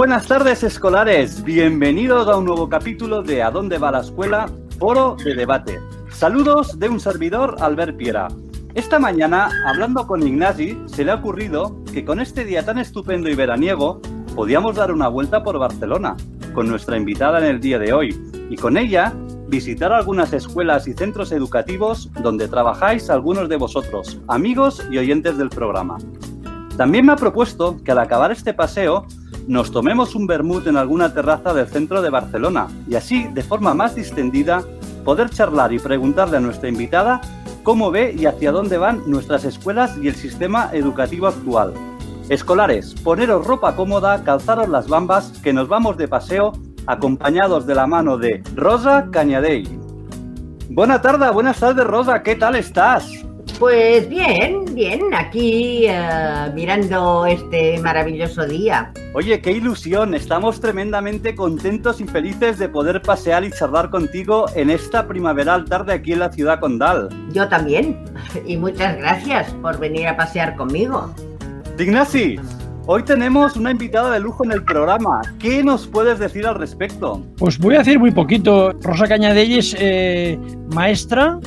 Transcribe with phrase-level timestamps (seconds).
[0.00, 4.50] Buenas tardes escolares, bienvenidos a un nuevo capítulo de ¿A dónde va la escuela?
[4.78, 5.78] Foro de debate.
[6.10, 8.28] Saludos de un servidor, Albert Piera.
[8.72, 13.28] Esta mañana, hablando con Ignasi, se le ha ocurrido que con este día tan estupendo
[13.28, 14.00] y veraniego,
[14.34, 16.16] podíamos dar una vuelta por Barcelona,
[16.54, 19.12] con nuestra invitada en el día de hoy, y con ella
[19.48, 25.50] visitar algunas escuelas y centros educativos donde trabajáis algunos de vosotros, amigos y oyentes del
[25.50, 25.98] programa.
[26.78, 29.04] También me ha propuesto que al acabar este paseo
[29.46, 33.74] nos tomemos un vermut en alguna terraza del centro de Barcelona y así, de forma
[33.74, 34.62] más distendida,
[35.04, 37.20] poder charlar y preguntarle a nuestra invitada
[37.62, 41.74] cómo ve y hacia dónde van nuestras escuelas y el sistema educativo actual.
[42.28, 46.52] Escolares, poneros ropa cómoda, calzaros las bambas, que nos vamos de paseo
[46.86, 49.68] acompañados de la mano de Rosa Cañadell.
[50.68, 53.10] Buena tarde, buenas tardes Rosa, ¿qué tal estás?
[53.60, 58.90] Pues bien, bien, aquí uh, mirando este maravilloso día.
[59.12, 64.70] Oye, qué ilusión, estamos tremendamente contentos y felices de poder pasear y charlar contigo en
[64.70, 67.10] esta primaveral tarde aquí en la ciudad condal.
[67.34, 68.02] Yo también,
[68.46, 71.14] y muchas gracias por venir a pasear conmigo.
[71.78, 72.40] Ignasi,
[72.86, 75.20] hoy tenemos una invitada de lujo en el programa.
[75.38, 77.22] ¿Qué nos puedes decir al respecto?
[77.36, 78.72] Pues voy a decir muy poquito.
[78.80, 80.38] Rosa Cañadell es eh,
[80.72, 81.38] maestra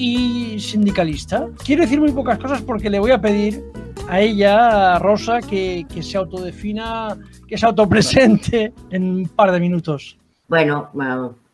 [0.00, 1.48] y sindicalista.
[1.62, 3.62] Quiero decir muy pocas cosas porque le voy a pedir
[4.08, 9.60] a ella, a Rosa, que, que se autodefina, que se autopresente en un par de
[9.60, 10.16] minutos.
[10.48, 10.88] Bueno,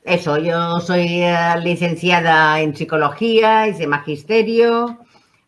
[0.05, 5.00] eso, yo soy eh, licenciada en psicología, hice magisterio,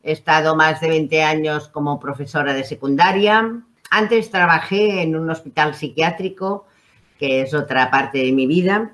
[0.02, 3.62] he estado más de 20 años como profesora de secundaria.
[3.90, 6.66] Antes trabajé en un hospital psiquiátrico,
[7.16, 8.92] que es otra parte de mi vida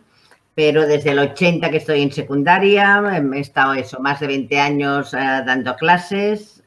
[0.54, 3.02] pero desde el 80 que estoy en secundaria,
[3.34, 6.62] he estado eso, más de 20 años eh, dando clases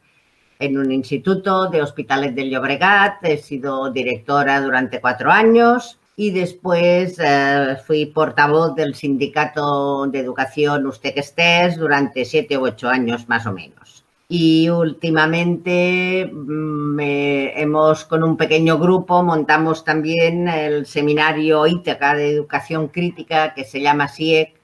[0.59, 7.17] en un instituto de hospitales del Llobregat, he sido directora durante cuatro años y después
[7.19, 13.29] eh, fui portavoz del sindicato de educación Usted que estés durante siete u ocho años
[13.29, 13.86] más o menos
[14.29, 22.89] y últimamente mm, hemos con un pequeño grupo montamos también el seminario Ítaca de educación
[22.89, 24.57] crítica que se llama SIEC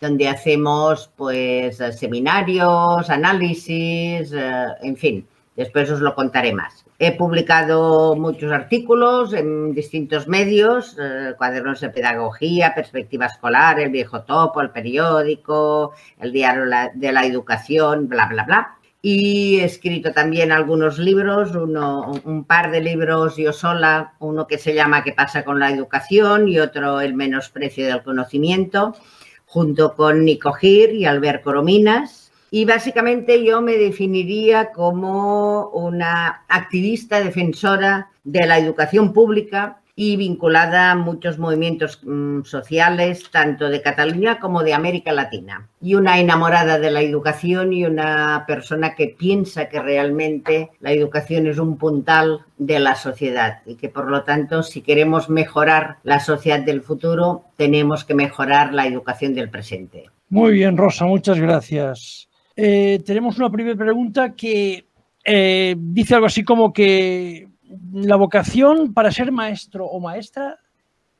[0.00, 5.26] donde hacemos pues seminarios, análisis, eh, en fin,
[5.56, 6.84] después os lo contaré más.
[6.98, 14.22] He publicado muchos artículos en distintos medios, eh, cuadernos de pedagogía, perspectiva escolar, el viejo
[14.22, 16.64] topo, el periódico, el diario
[16.94, 22.70] de la educación, bla, bla, bla y he escrito también algunos libros, uno, un par
[22.70, 26.48] de libros yo sola, uno que se llama ¿Qué pasa con la educación?
[26.48, 28.96] y otro El menosprecio del conocimiento,
[29.44, 32.32] junto con Nico Gir y Albert Corominas.
[32.50, 40.90] Y básicamente yo me definiría como una activista defensora de la educación pública y vinculada
[40.90, 45.68] a muchos movimientos mm, sociales, tanto de Cataluña como de América Latina.
[45.80, 51.46] Y una enamorada de la educación y una persona que piensa que realmente la educación
[51.46, 56.18] es un puntal de la sociedad y que por lo tanto si queremos mejorar la
[56.18, 60.10] sociedad del futuro tenemos que mejorar la educación del presente.
[60.28, 62.28] Muy bien, Rosa, muchas gracias.
[62.56, 64.86] Eh, tenemos una primera pregunta que
[65.24, 67.48] eh, dice algo así como que
[67.92, 70.58] la vocación para ser maestro o maestra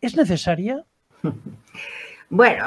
[0.00, 0.84] es necesaria?
[2.30, 2.64] Bueno,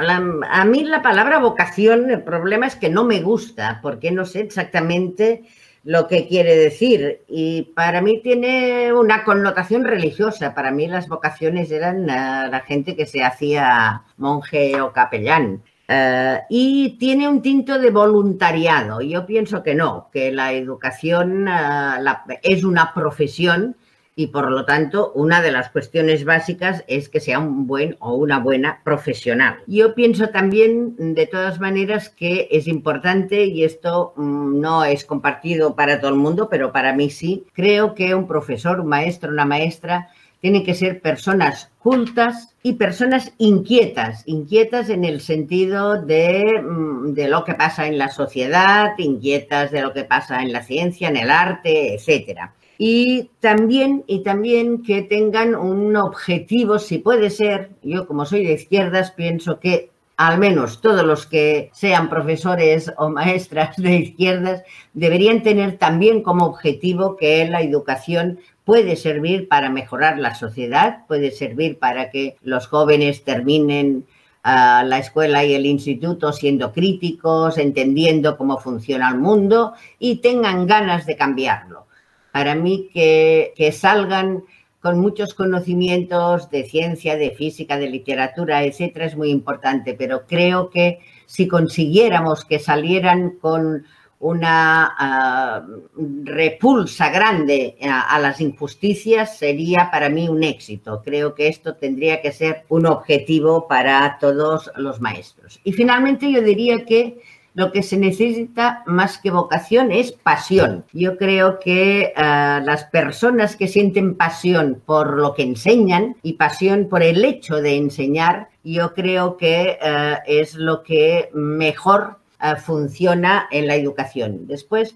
[0.50, 4.42] a mí la palabra vocación, el problema es que no me gusta, porque no sé
[4.42, 5.44] exactamente
[5.84, 7.24] lo que quiere decir.
[7.28, 10.54] Y para mí tiene una connotación religiosa.
[10.54, 15.64] Para mí las vocaciones eran la gente que se hacía monje o capellán.
[15.88, 19.02] Eh, y tiene un tinto de voluntariado.
[19.02, 23.76] Yo pienso que no, que la educación eh, es una profesión
[24.18, 28.16] y por lo tanto una de las cuestiones básicas es que sea un buen o
[28.16, 29.60] una buena profesional.
[29.68, 35.76] Yo pienso también de todas maneras que es importante y esto mm, no es compartido
[35.76, 39.46] para todo el mundo, pero para mí sí, creo que un profesor, un maestro, una
[39.46, 40.10] maestra
[40.42, 47.28] tienen que ser personas cultas y personas inquietas, inquietas en el sentido de, mm, de,
[47.28, 51.18] lo que pasa en la sociedad, inquietas de lo que pasa en la ciencia, en
[51.18, 52.54] el arte, etcétera.
[52.78, 58.54] Y también, y también que tengan un objetivo, si puede ser, yo como soy de
[58.54, 64.64] izquierdas, pienso que al menos todos los que sean profesores o maestras de izquierdas
[64.94, 71.32] deberían tener también como objetivo que la educación puede servir para mejorar la sociedad, puede
[71.32, 74.06] servir para que los jóvenes terminen
[74.44, 80.68] ah, la escuela y el instituto siendo críticos, entendiendo cómo funciona el mundo y tengan
[80.68, 81.88] ganas de cambiarlo.
[82.34, 84.44] Para mí que, salgan
[84.82, 90.70] con muchos conocimientos de ciencia, de física, de literatura, etcétera, es muy importante, pero creo
[90.70, 93.86] que si consiguiéramos que salieran con
[94.20, 101.02] una uh, repulsa grande a, las injusticias sería para mí un éxito.
[101.04, 105.60] Creo que esto tendría que ser un objetivo para todos los maestros.
[105.64, 107.22] Y finalmente yo diría que
[107.54, 110.86] lo que se necesita más que vocación es pasión.
[110.94, 116.88] Yo creo que uh, las personas que sienten pasión por lo que enseñan y pasión
[116.88, 122.18] por el hecho de enseñar, yo creo que uh, es lo que mejor
[122.64, 124.48] funciona en la educación.
[124.48, 124.96] Después,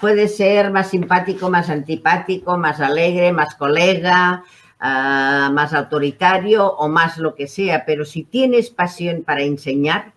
[0.00, 4.44] puede ser más simpático, más antipático, más alegre, más colega,
[4.80, 10.12] más autoritario o más lo que sea, pero si tienes pasión para enseñar,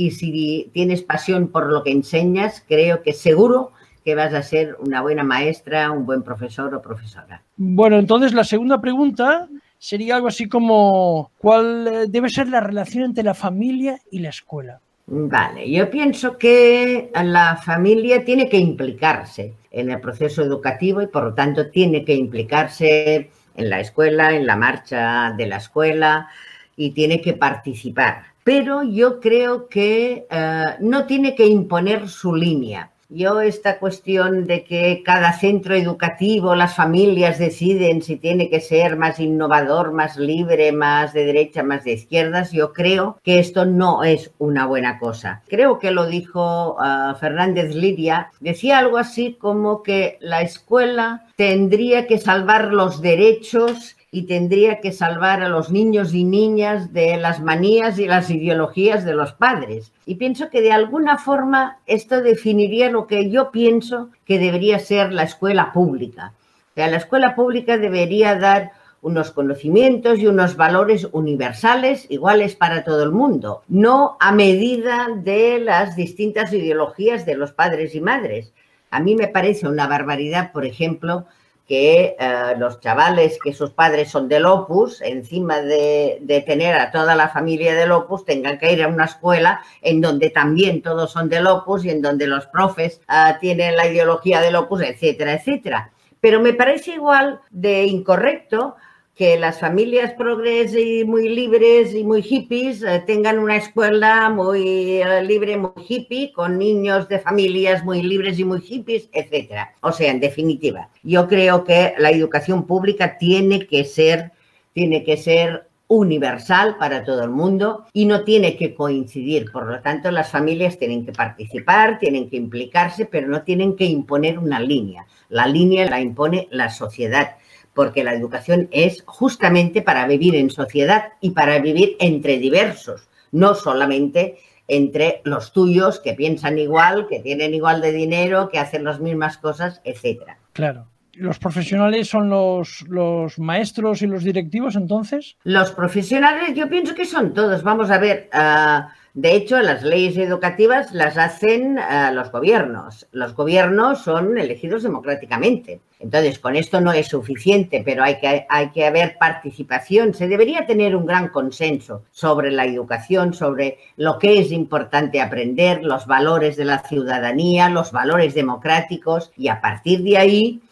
[0.00, 3.72] y si tienes pasión por lo que enseñas, creo que seguro
[4.02, 7.42] que vas a ser una buena maestra, un buen profesor o profesora.
[7.58, 13.04] Bueno, entonces la segunda pregunta sería algo así como, ¿cuál eh, debe ser la relación
[13.04, 14.80] entre la familia y la escuela?
[15.12, 21.24] Vale, yo pienso que la familia tiene que implicarse en el proceso educativo y por
[21.24, 26.28] lo tanto tiene que implicarse en la escuela, en la marcha de la escuela
[26.76, 32.90] y tiene que participar pero yo creo que uh, no tiene que imponer su línea.
[33.12, 38.96] Yo esta cuestión de que cada centro educativo, las familias deciden si tiene que ser
[38.96, 44.04] más innovador, más libre, más de derecha, más de izquierdas, yo creo que esto no
[44.04, 45.42] es una buena cosa.
[45.48, 52.06] Creo que lo dijo uh, Fernández Lidia, decía algo así como que la escuela tendría
[52.06, 57.40] que salvar los derechos y tendría que salvar a los niños y niñas de las
[57.40, 59.92] manías y las ideologías de los padres.
[60.04, 65.12] Y pienso que de alguna forma esto definiría lo que yo pienso que debería ser
[65.12, 66.32] la escuela pública.
[66.72, 68.72] O sea, la escuela pública debería dar
[69.02, 75.60] unos conocimientos y unos valores universales iguales para todo el mundo, no a medida de
[75.60, 78.52] las distintas ideologías de los padres y madres.
[78.90, 81.26] A mí me parece una barbaridad, por ejemplo,
[81.70, 86.90] que uh, los chavales que sus padres son del Opus, encima de, de, tener a
[86.90, 91.12] toda la familia del Opus, tengan que ir a una escuela en donde también todos
[91.12, 95.34] son del Opus y en donde los profes uh, tienen la ideología del Opus, etcétera,
[95.34, 95.92] etcétera.
[96.20, 98.74] Pero me parece igual de incorrecto
[99.20, 105.02] que las familias progres y muy libres y muy hippies eh, tengan una escuela muy
[105.02, 109.74] eh, libre, muy hippie, con niños de familias muy libres y muy hippies, etcétera.
[109.82, 114.32] O sea, en definitiva, yo creo que la educación pública tiene que ser,
[114.72, 119.52] tiene que ser universal para todo el mundo y no tiene que coincidir.
[119.52, 123.84] Por lo tanto, las familias tienen que participar, tienen que implicarse, pero no tienen que
[123.84, 125.04] imponer una línea.
[125.28, 127.32] La línea la impone la sociedad
[127.74, 133.54] porque la educación es justamente para vivir en sociedad y para vivir entre diversos, no
[133.54, 139.00] solamente entre los tuyos que piensan igual, que tienen igual de dinero, que hacen las
[139.00, 140.38] mismas cosas, etcétera.
[140.52, 140.86] Claro.
[141.14, 145.36] ¿Los profesionales son los, los, maestros y los directivos entonces?
[145.42, 147.62] Los profesionales yo pienso que son todos.
[147.62, 153.06] Vamos a ver, uh, de hecho las leyes educativas las hacen uh, los gobiernos.
[153.12, 155.80] Los gobiernos son elegidos democráticamente.
[155.98, 160.14] Entonces, con esto no es suficiente, pero hay que, hay que haber participación.
[160.14, 165.84] Se debería tener un gran consenso sobre la educación, sobre lo que es importante aprender,
[165.84, 170.62] los valores de la ciudadanía, los valores democráticos y a partir de ahí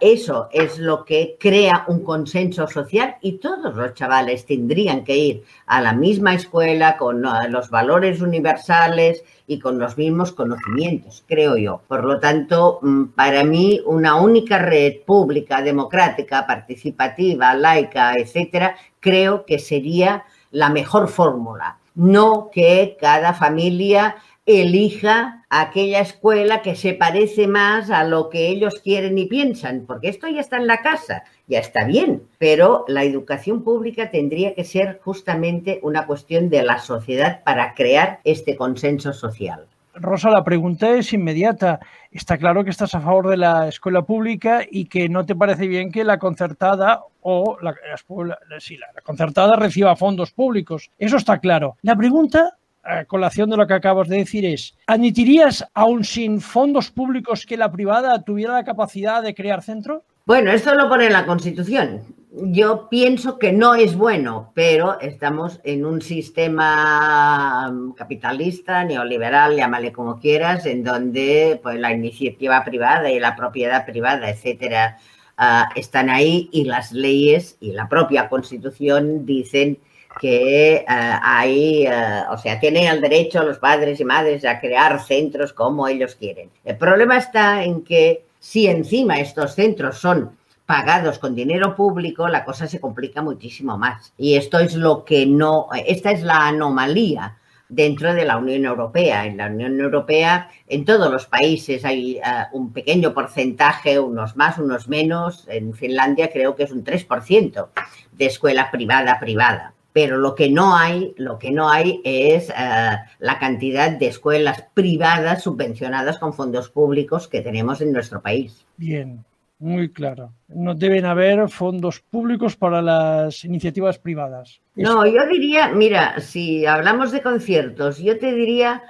[0.00, 5.44] eso es lo que crea un consenso social y todos los chavales tendrían que ir
[5.66, 11.56] a la misma escuela con uh, los valores universales y con los mismos conocimientos, creo
[11.56, 11.80] yo.
[11.88, 19.44] Por lo tanto, mm, para mí, una única red pública, democrática, participativa, laica, etcétera, creo
[19.44, 21.78] que sería la mejor fórmula.
[21.94, 28.80] No que cada familia elija aquella escuela que se parece más a lo que ellos
[28.82, 33.02] quieren y piensan, porque esto ya está en la casa, ya está bien, pero la
[33.02, 39.12] educación pública tendría que ser justamente una cuestión de la sociedad para crear este consenso
[39.12, 39.66] social.
[39.98, 41.80] Rosa, la pregunta es inmediata.
[42.10, 45.66] Está claro que estás a favor de la escuela pública y que no te parece
[45.66, 50.90] bien que la concertada o la, la, concertada reciba fondos públicos.
[50.98, 51.76] Eso está claro.
[51.80, 52.58] La pregunta
[53.06, 57.70] colación de lo que acabas de decir es, ¿admitirías, aún sin fondos públicos, que la
[57.70, 60.04] privada tuviera la capacidad de crear centro?
[60.24, 62.02] Bueno, esto lo pone la Constitución.
[62.32, 70.18] Yo pienso que no es bueno, pero estamos en un sistema capitalista, neoliberal, llámale como
[70.18, 74.98] quieras, en donde pues, la iniciativa privada y la propiedad privada, etcétera,
[75.38, 79.78] ah, están ahí y las leyes y la propia constitución dicen
[80.20, 85.52] que hay, ah, o sea, tienen el derecho los padres y madres a crear centros
[85.52, 86.50] como ellos quieren.
[86.64, 90.30] El problema está en que si encima estos centros son
[90.66, 94.12] pagados con dinero público, la cosa se complica muchísimo más.
[94.18, 97.36] Y esto es lo que no, esta es la anomalía
[97.68, 99.26] dentro de la Unión Europea.
[99.26, 104.58] En la Unión Europea, en todos los países hay uh, un pequeño porcentaje, unos más,
[104.58, 105.46] unos menos.
[105.48, 107.68] En Finlandia creo que es un 3%
[108.12, 109.72] de escuela privada privada.
[109.96, 114.62] Pero lo que no hay, lo que no hay es uh, la cantidad de escuelas
[114.74, 118.66] privadas subvencionadas con fondos públicos que tenemos en nuestro país.
[118.76, 119.24] Bien,
[119.58, 120.34] muy claro.
[120.48, 124.60] No deben haber fondos públicos para las iniciativas privadas.
[124.74, 128.82] No, yo diría, mira, si hablamos de conciertos, yo te diría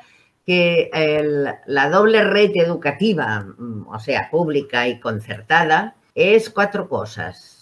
[0.44, 7.55] que el, la doble red educativa, mm, o sea, pública y concertada, es cuatro cosas.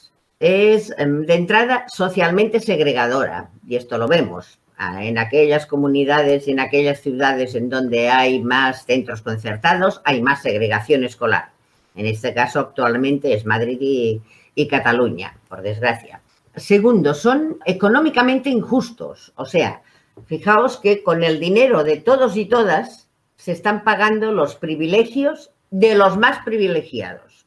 [0.45, 4.59] Es, em, de entrada, socialmente segregadora, y esto lo vemos
[5.01, 10.43] en aquellas comunidades y en aquellas ciudades en donde hay más centros concertados, hay más
[10.43, 11.55] segregación escolar
[11.95, 14.21] en este caso, actualmente es Madrid
[14.55, 16.21] y Cataluña, por desgracia.
[16.57, 19.33] Segundo, son económicamente injustos.
[19.37, 19.83] O sea,
[20.27, 25.95] fijaos que con el dinero de todos y todas se están pagando los privilegios de
[25.95, 27.47] los más privilegiados.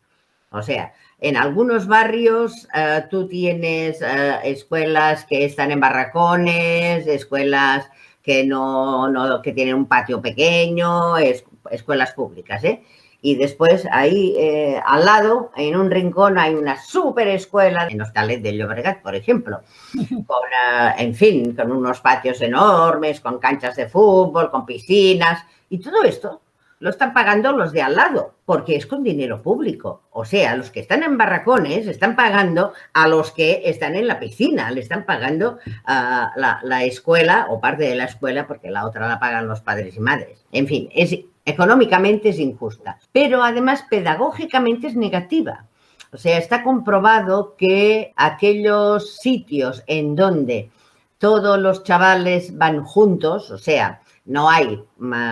[0.51, 7.89] O sea, en algunos barrios uh, tú tienes uh, escuelas que están en barracones, escuelas
[8.21, 12.83] que no, no que tienen un patio pequeño, es, escuelas públicas, ¿eh?
[13.19, 18.43] Y después ahí eh, al lado, en un rincón, hay una super escuela en Hostalet
[18.43, 19.61] de Llobregat, por ejemplo,
[20.27, 25.79] con, uh, en fin, con unos patios enormes, con canchas de fútbol, con piscinas, y
[25.79, 26.41] todo esto
[26.79, 30.03] lo están pagando los de al lado, porque es con dinero público.
[30.11, 34.19] O sea, los que están en barracones están pagando a los que están en la
[34.19, 38.85] piscina, le están pagando uh, la, la, escuela o parte de la escuela, porque la
[38.85, 40.45] otra la pagan los padres y madres.
[40.51, 41.17] En fin, es
[41.47, 45.63] Económicamente es injusta, pero además pedagógicamente es negativa.
[46.11, 50.71] O sea, está comprobado que aquellos sitios en donde
[51.19, 54.83] todos los chavales van juntos, o sea, no hay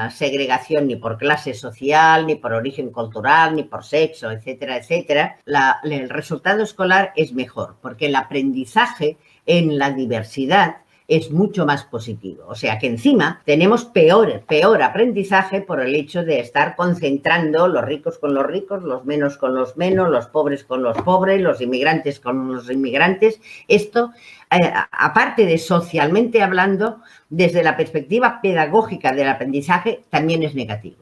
[0.09, 5.79] segregación ni por clase social, ni por origen cultural, ni por sexo, etcétera, etcétera, la,
[5.83, 12.45] el resultado escolar es mejor, porque el aprendizaje en la diversidad es mucho más positivo.
[12.47, 17.83] O sea que encima tenemos peor, peor aprendizaje por el hecho de estar concentrando los
[17.83, 21.61] ricos con los ricos, los menos con los menos, los pobres con los pobres, los
[21.61, 23.39] inmigrantes con los inmigrantes.
[23.67, 24.11] Esto,
[24.51, 30.97] eh, aparte de socialmente hablando, desde la perspectiva pedagógica del aprendizaje, también es negativo.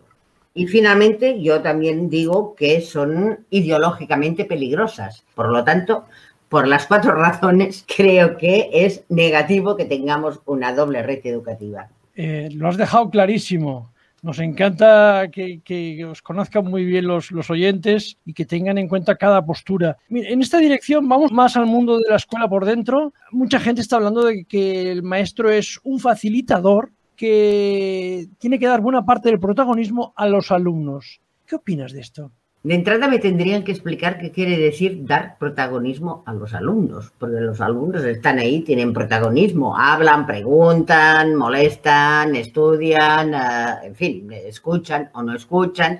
[0.53, 5.23] Y finalmente, yo también digo que son ideológicamente peligrosas.
[5.33, 6.05] Por lo tanto,
[6.49, 11.89] por las cuatro razones, creo que es negativo que tengamos una doble red educativa.
[12.15, 13.92] Eh, lo has dejado clarísimo.
[14.23, 19.45] Nos encanta que, os conozcan muy bien los, oyentes y que tengan en cuenta cada
[19.45, 19.97] postura.
[20.09, 23.13] En esta dirección vamos más al mundo de la escuela por dentro.
[23.31, 28.79] Mucha gente está hablando de que el maestro es un facilitador que tiene que dar
[28.79, 31.19] buena parte del protagonismo a los alumnos.
[31.45, 32.31] ¿Qué opinas de esto?
[32.63, 37.41] De entrada me tendrían que explicar qué quiere decir dar protagonismo a los alumnos, porque
[37.41, 45.21] los alumnos están ahí, tienen protagonismo, hablan, preguntan, molestan, estudian, uh, en fin, escuchan o
[45.23, 45.99] no escuchan.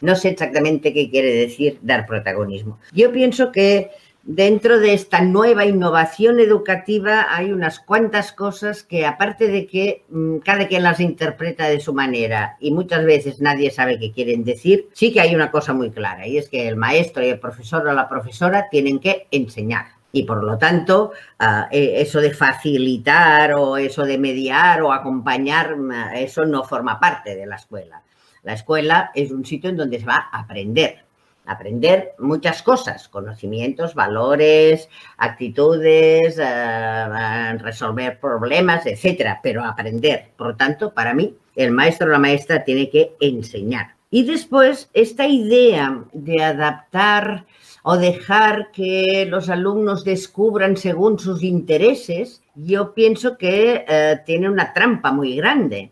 [0.00, 2.80] No sé exactamente qué quiere decir dar protagonismo.
[2.92, 3.92] Yo pienso que
[4.32, 10.38] dentro de esta nueva innovación educativa hay unas cuantas cosas que aparte de que mmm,
[10.38, 14.88] cada quien las interpreta de su manera y muchas veces nadie sabe qué quieren decir,
[14.92, 17.86] sí que hay una cosa muy clara y es que el maestro y el profesor
[17.88, 19.86] o la profesora tienen que enseñar.
[20.12, 25.76] Y por lo tanto, uh, eso de facilitar o eso de mediar o acompañar,
[26.14, 28.02] eso no forma parte de la escuela.
[28.42, 31.04] La escuela es un sitio en donde se va a aprender,
[31.50, 40.28] aprender muchas cosas, conocimientos, valores, actitudes, uh, resolver problemas, etcétera, pero aprender.
[40.36, 43.94] Por lo tanto, para mí, el maestro o la maestra tiene que enseñar.
[44.10, 47.46] Y después, esta idea de adaptar
[47.82, 54.72] o dejar que los alumnos descubran según sus intereses, yo pienso que uh, tiene una
[54.72, 55.90] trampa muy grande.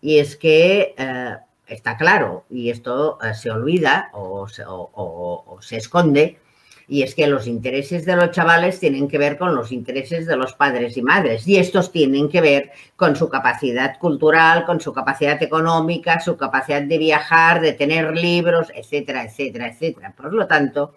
[0.00, 0.94] Y es que
[1.66, 4.46] está claro, y esto uh, se olvida o
[5.60, 6.38] se, esconde,
[6.88, 10.36] y es que los intereses de los chavales tienen que ver con los intereses de
[10.36, 14.92] los padres y madres, y estos tienen que ver con su capacidad cultural, con su
[14.92, 20.14] capacidad económica, su capacidad de viajar, de tener libros, etcétera, etcétera, etcétera.
[20.16, 20.94] Por lo tanto,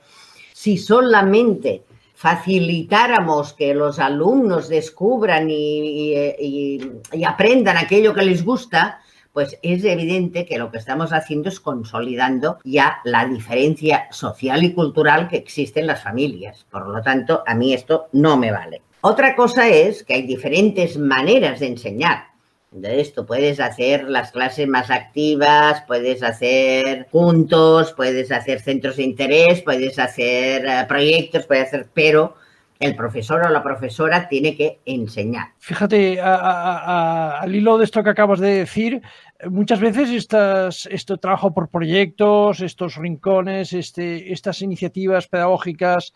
[0.53, 1.83] si solamente
[2.19, 6.77] facilitáramos que los alumnos descubran y,
[7.25, 8.99] aprendan aquello que les gusta,
[9.33, 14.74] pues es evidente que lo que estamos haciendo es consolidando ya la diferencia social y
[14.74, 16.65] cultural que existe en las familias.
[16.69, 18.81] Por lo tanto, a mí esto no me vale.
[19.01, 22.29] Otra cosa es que hay diferentes maneras de enseñar.
[22.71, 29.03] De esto puedes hacer las clases más activas, puedes hacer puntos, puedes hacer centros de
[29.03, 32.36] interés, puedes hacer eh, proyectos, puedes hacer, pero
[32.79, 35.50] el profesor o la profesora tiene que enseñar.
[35.57, 39.01] Fíjate, al hilo de esto que acabas de decir,
[39.50, 46.13] muchas veces estas, este trabajo por proyectos, estos rincones, este, estas iniciativas pedagógicas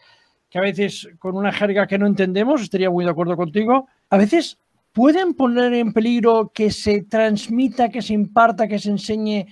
[0.49, 4.17] que a veces con una jerga que no entendemos, estaría muy de acuerdo contigo, a
[4.17, 4.59] veces
[4.93, 9.47] pueden poner en peligro que se transmita, que se imparta, que se enseñe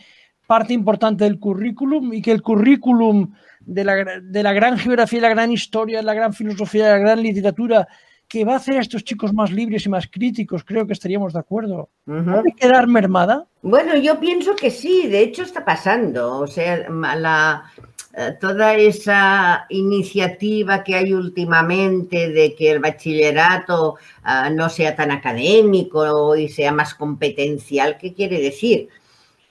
[0.48, 3.34] parte importante del currículum y que el currículum
[3.66, 7.88] de la, de la gran geografía, la gran historia, la gran filosofía, la gran literatura
[8.28, 11.34] que va a hacer a estos chicos más libres y más críticos, creo que estaríamos
[11.34, 11.90] de acuerdo.
[12.06, 13.46] ¿Puede quedar mermada?
[13.62, 16.40] Bueno, yo pienso que sí, de hecho está pasando.
[16.40, 17.66] O sea, la,
[18.14, 25.12] eh, toda esa iniciativa que hay últimamente de que el bachillerato eh, no sea tan
[25.12, 28.90] académico y sea más competencial, ¿qué quiere decir?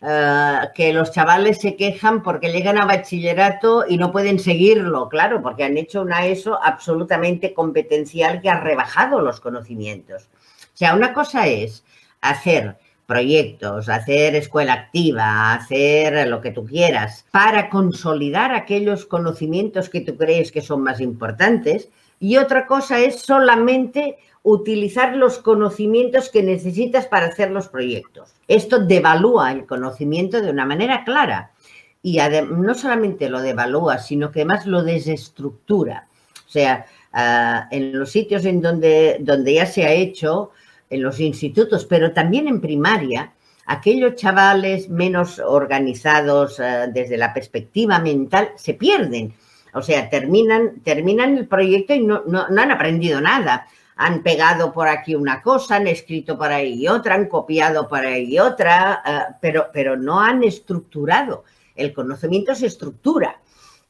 [0.02, 5.42] Eh, que los chavales se quejan porque llegan a bachillerato y no pueden seguirlo, claro,
[5.42, 10.30] porque han hecho una ESO absolutamente competencial que ha rebajado los conocimientos.
[10.72, 11.84] O sea, una cosa es
[12.22, 20.00] hacer proyectos, hacer escuela activa, hacer lo que tú quieras, para consolidar aquellos conocimientos que
[20.00, 21.90] tú crees que son más importantes.
[22.20, 28.34] Y otra cosa es solamente utilizar los conocimientos que necesitas para hacer los proyectos.
[28.48, 31.52] Esto devalúa el conocimiento de una manera clara.
[32.02, 32.18] Y
[32.50, 36.08] no solamente lo devalúa, sino que además lo desestructura.
[36.46, 40.52] O sea, ah, en los sitios en donde, donde ya se ha hecho,
[40.90, 43.32] en los institutos, pero también en primaria,
[43.66, 49.32] aquellos chavales menos organizados eh, desde la perspectiva mental se pierden.
[49.72, 53.68] O sea, terminan, terminan el proyecto y no, han aprendido nada.
[54.02, 58.38] Han pegado por aquí una cosa, han escrito por ahí otra, han copiado por ahí
[58.38, 61.44] otra, eh, pero, pero no han estructurado.
[61.74, 63.38] El conocimiento se estructura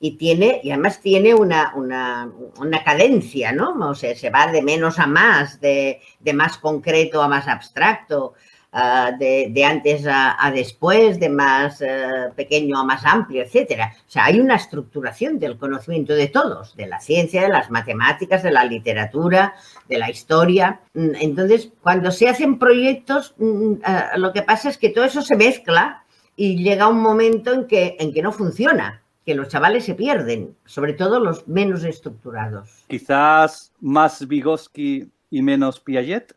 [0.02, 3.76] y tiene, y además tiene una, una, cadencia, ¿no?
[3.88, 6.00] O sea, se va de menos a más, de,
[6.34, 8.32] más concreto a más abstracto,
[8.72, 13.94] ah, de, antes a, después, de más eh, pequeño a más amplio, etcétera.
[14.06, 18.42] O sea, hay una estructuración del conocimiento de todos, de la ciencia, de las matemáticas,
[18.42, 19.54] de la literatura,
[19.88, 20.80] de la historia.
[20.94, 25.22] Mm, entonces, cuando se hacen proyectos, mm, ah, lo que pasa es que todo eso
[25.22, 26.04] se mezcla
[26.36, 30.56] y llega un momento en que, en que no funciona que los chavales se pierden,
[30.64, 32.84] sobre todo los menos estructurados.
[32.88, 36.34] Quizás más Vygotsky y menos Piaget.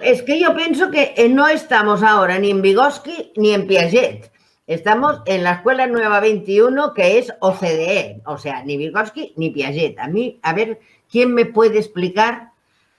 [0.00, 4.32] Es que yo pienso que eh, no estamos ahora ni en Vygotsky ni en Piaget.
[4.66, 9.98] Estamos en la Escuela Nueva 21, que es OCDE, o sea, ni Vygotsky ni Piaget.
[9.98, 12.52] A mí, a ver, ¿quién me puede explicar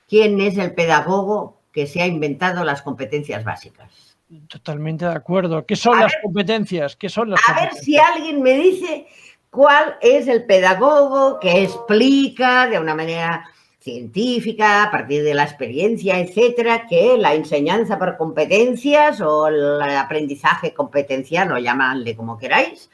[0.07, 4.17] quién es el pedagogo que se ha inventado las competencias básicas?
[4.47, 5.65] Totalmente de acuerdo.
[5.65, 6.95] ¿Qué son las competencias?
[6.95, 9.07] ¿Qué son las a ver si alguien me dice
[9.49, 13.47] cuál es el pedagogo que explica de una manera
[13.85, 20.73] científica, a partir de la experiencia, etcétera, que la enseñanza por competencias o el aprendizaje
[20.73, 22.89] competencial, o llamadle como queráis,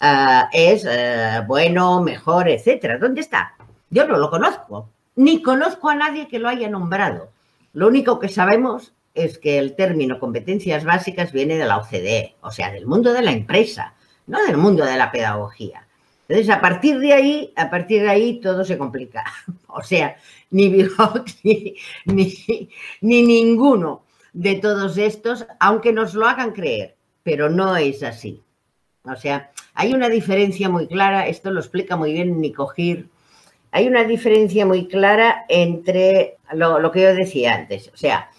[0.00, 2.98] eh, es eh, bueno, mejor, etcétera.
[2.98, 3.54] ¿Dónde está?
[3.90, 7.28] Yo no lo conozco, ni conozco a nadie que lo haya nombrado.
[7.74, 12.50] Lo único que sabemos es que el término competencias básicas viene de la OCDE, o
[12.50, 13.92] sea, del mundo de la empresa,
[14.26, 15.86] no del mundo de la pedagogía.
[16.28, 19.24] Entonces, a partir de ahí, a partir de ahí todo se complica.
[19.76, 20.16] O sea,
[20.50, 22.32] ni Vygotsky ni,
[23.00, 28.40] ni ninguno de todos estos, aunque nos lo hagan creer, pero no es así.
[29.04, 33.08] O sea, hay una diferencia muy clara, esto lo explica muy bien Nico Gir,
[33.72, 37.90] hay una diferencia muy clara entre lo, lo que yo decía antes.
[37.92, 38.30] O sea,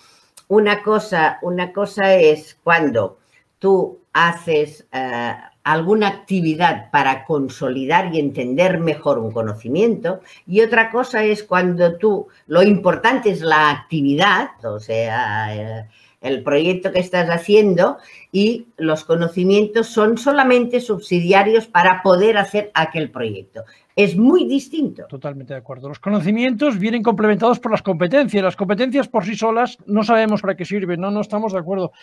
[0.48, 3.19] una cosa, una cosa es cuando
[3.60, 11.23] tú haces eh, alguna actividad para consolidar y entender mejor un conocimiento y otra cosa
[11.23, 15.89] es cuando tú, lo importante es la actividad, o sea, eh,
[16.21, 17.97] el proyecto que estás haciendo
[18.32, 23.63] y los conocimientos son solamente subsidiarios para poder hacer aquel proyecto
[23.95, 25.06] es muy distinto.
[25.08, 25.88] Totalmente de acuerdo.
[25.88, 28.43] Los conocimientos vienen complementados por las competencias.
[28.43, 31.93] Las competencias por sí solas no sabemos para qué sirven, no, no estamos de acuerdo.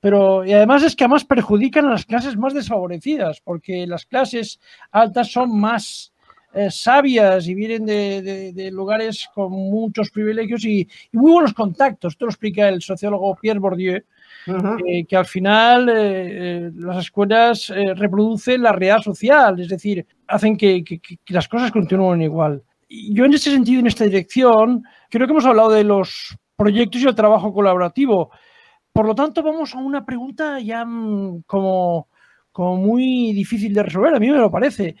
[0.00, 4.60] Pero y además es que además perjudican a las clases más desfavorecidas, porque las clases
[4.92, 6.12] altas son más
[6.54, 12.14] eh, sabias y vienen de, lugares con muchos privilegios y, muy buenos contactos.
[12.14, 14.00] Esto lo explica el sociólogo Pierre Bourdieu,
[15.08, 21.48] que al final las escuelas reproducen la realidad social, es decir, hacen que, que las
[21.48, 22.62] cosas continúen igual.
[22.88, 27.06] Yo en ese sentido, en esta dirección, creo que hemos hablado de los proyectos y
[27.06, 28.30] el trabajo colaborativo.
[28.98, 32.08] Por lo tanto, vamos a una pregunta ya mm, como,
[32.56, 34.96] muy difícil de resolver, a mí me lo parece.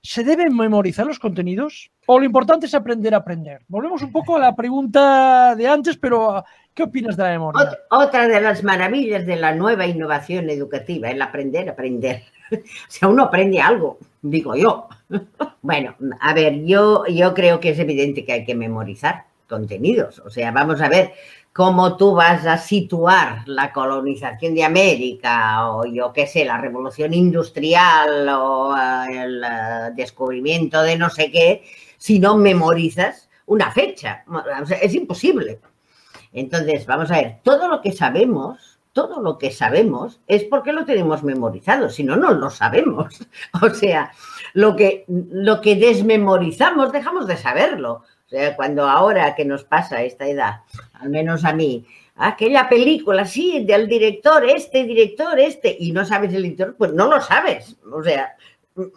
[0.00, 1.90] ¿Se deben memorizar los contenidos?
[2.06, 3.60] ¿O lo importante es aprender a aprender?
[3.68, 7.78] Volvemos un poco a la pregunta de antes, pero ¿qué opinas de la memoria?
[7.90, 12.22] Otra de las maravillas de la nueva innovación educativa, el aprender a aprender.
[12.52, 14.88] O sea, uno aprende algo, digo yo.
[15.60, 20.18] Bueno, a ver, yo creo que es evidente que hay que memorizar contenidos.
[20.20, 21.12] O sea, vamos a ver
[21.52, 27.12] cómo tú vas a situar la colonización de América o yo qué sé, la revolución
[27.12, 31.62] industrial o eh, el eh, descubrimiento de no sé qué,
[31.98, 34.24] si no memorizas una fecha.
[34.80, 35.60] es imposible.
[36.32, 40.86] Entonces, vamos a ver, todo lo que sabemos, todo lo que sabemos es porque lo
[40.86, 43.14] tenemos memorizado, si no, no lo sabemos.
[43.62, 44.12] O sea,
[44.54, 50.26] lo que, lo que desmemorizamos, dejamos de saberlo sea, cuando ahora que nos pasa esta
[50.26, 50.60] edad,
[50.94, 56.32] al menos a mí, aquella película, sí, del director, este director, este, y no sabes
[56.32, 57.76] el director, pues no lo sabes.
[57.92, 58.36] O sea,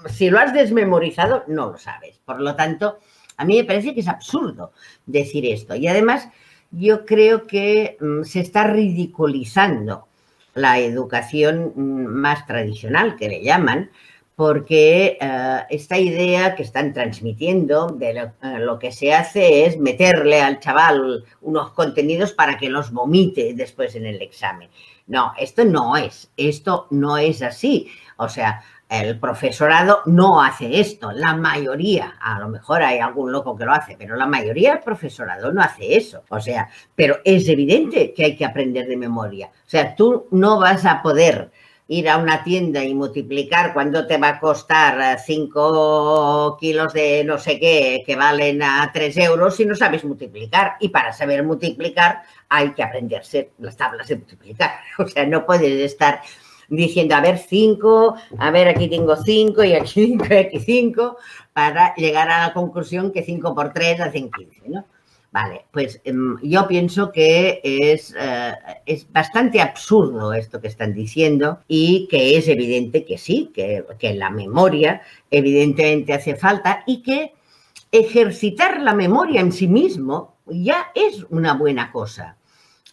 [0.09, 2.19] si lo has desmemorizado, no lo sabes.
[2.25, 2.99] Por lo tanto,
[3.37, 4.71] a mí me parece que es absurdo
[5.05, 5.75] decir esto.
[5.75, 6.29] Y además,
[6.71, 10.07] yo creo que mm, se está ridiculizando
[10.53, 13.91] la educación mm, más tradicional, que le llaman,
[14.35, 18.09] porque eh, esta idea que están transmitiendo de
[18.41, 23.53] eh, lo, que se hace es meterle al chaval unos contenidos para que los vomite
[23.55, 24.69] después en el examen.
[25.07, 27.89] No, esto no es, esto no es así.
[28.17, 33.55] O sea, el profesorado no hace esto, la mayoría, a lo mejor hay algún loco
[33.55, 36.23] que lo hace, pero la mayoría del profesorado no hace eso.
[36.29, 39.47] O sea, pero es evidente que hay que aprender de memoria.
[39.47, 41.51] O sea, tú no vas a poder
[41.87, 47.37] ir a una tienda y multiplicar cuánto te va a costar 5 kilos de no
[47.37, 50.77] sé qué que valen a 3 euros si no sabes multiplicar.
[50.79, 54.71] Y para saber multiplicar hay que aprenderse las tablas de multiplicar.
[54.97, 56.21] O sea, no puedes estar
[56.69, 61.17] diciendo, a ver, 5, a ver, aquí tengo 5 y aquí 5 y aquí 5,
[61.53, 64.85] para llegar a la conclusión que 5 por 3 hacen 15, ¿no?
[65.35, 68.53] Vale, pues em, yo pienso que es, eh,
[68.85, 74.13] es, bastante absurdo esto que están diciendo y que es evidente que sí, que, que
[74.13, 77.33] la memoria evidentemente hace falta y que
[77.91, 82.37] ejercitar la memoria en sí mismo ya es una buena cosa.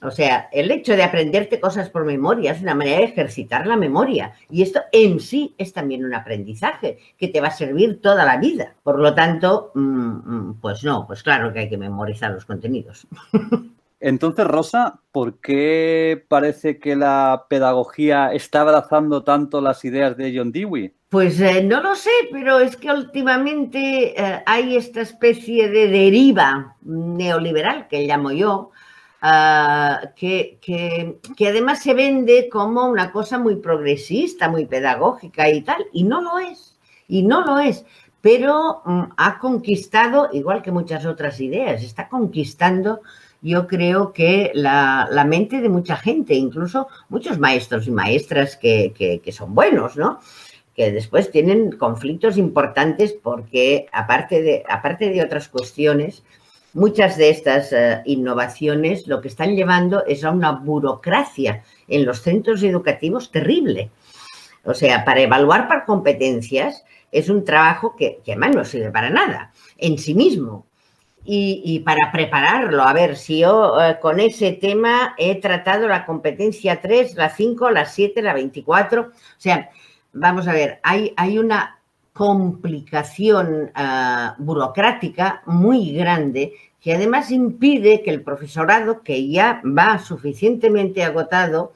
[0.03, 3.77] O sea, el hecho de aprenderte cosas por memoria es una manera de ejercitar la
[3.77, 4.33] memoria.
[4.51, 8.37] Y esto en sí es también un aprendizaje que te va a servir toda la
[8.37, 8.75] vida.
[8.83, 13.07] Por lo tanto, mm, mm, pues no, pues claro que hay que memorizar los contenidos.
[14.01, 20.51] Entonces, Rosa, ¿por qué parece que la pedagogía está abrazando tanto las ideas de John
[20.51, 20.93] Dewey?
[21.09, 26.75] Pues eh, no lo sé, pero es que últimamente eh, hay esta especie de deriva
[26.83, 28.73] neoliberal que llamo yo,
[29.25, 35.87] Ah, que, que, además se vende como una cosa muy progresista, muy pedagógica y tal,
[35.93, 37.85] y no lo es, y no lo es,
[38.21, 43.03] pero mm, ha conquistado, igual que muchas otras ideas, está conquistando,
[43.43, 49.21] yo creo que la, la mente de mucha gente, incluso muchos maestros y maestras que,
[49.23, 50.19] que son buenos, ¿no?
[50.75, 56.25] que después tienen conflictos importantes porque aparte de, aparte de otras cuestiones,
[56.75, 62.23] Muchas de estas eh, innovaciones lo que están llevando es a una burocracia en los
[62.23, 63.91] centros educativos terrible.
[64.65, 69.53] O sea, para evaluar por competencias es un trabajo que, además no sirve para nada
[69.77, 70.67] en sí mismo.
[71.25, 76.81] Y, para prepararlo, a ver, si yo eh, con ese tema he tratado la competencia
[76.81, 79.71] 3, la 5, la 7, la 24, o sea,
[80.13, 81.81] vamos a ver, hay, hay una
[82.12, 91.05] complicación ah, burocrática muy grande que además impide que el profesorado, que ya va suficientemente
[91.05, 91.72] agotado,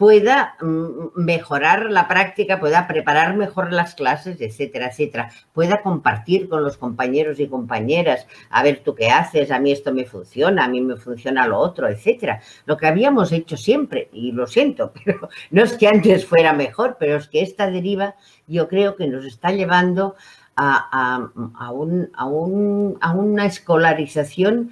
[0.00, 5.30] pueda mm, mejorar la práctica, pueda preparar mejor las clases, etcétera, etcétera.
[5.52, 9.92] Pueda compartir con los compañeros y compañeras, a ver tú qué haces, a mí esto
[9.92, 12.40] me funciona, a mí me funciona lo otro, etcétera.
[12.64, 16.96] Lo que habíamos hecho siempre, y lo siento, pero no es que antes fuera mejor,
[16.98, 18.14] pero es que esta deriva
[18.46, 20.14] yo creo que nos está llevando
[20.56, 24.70] a, a, un, a una escolarización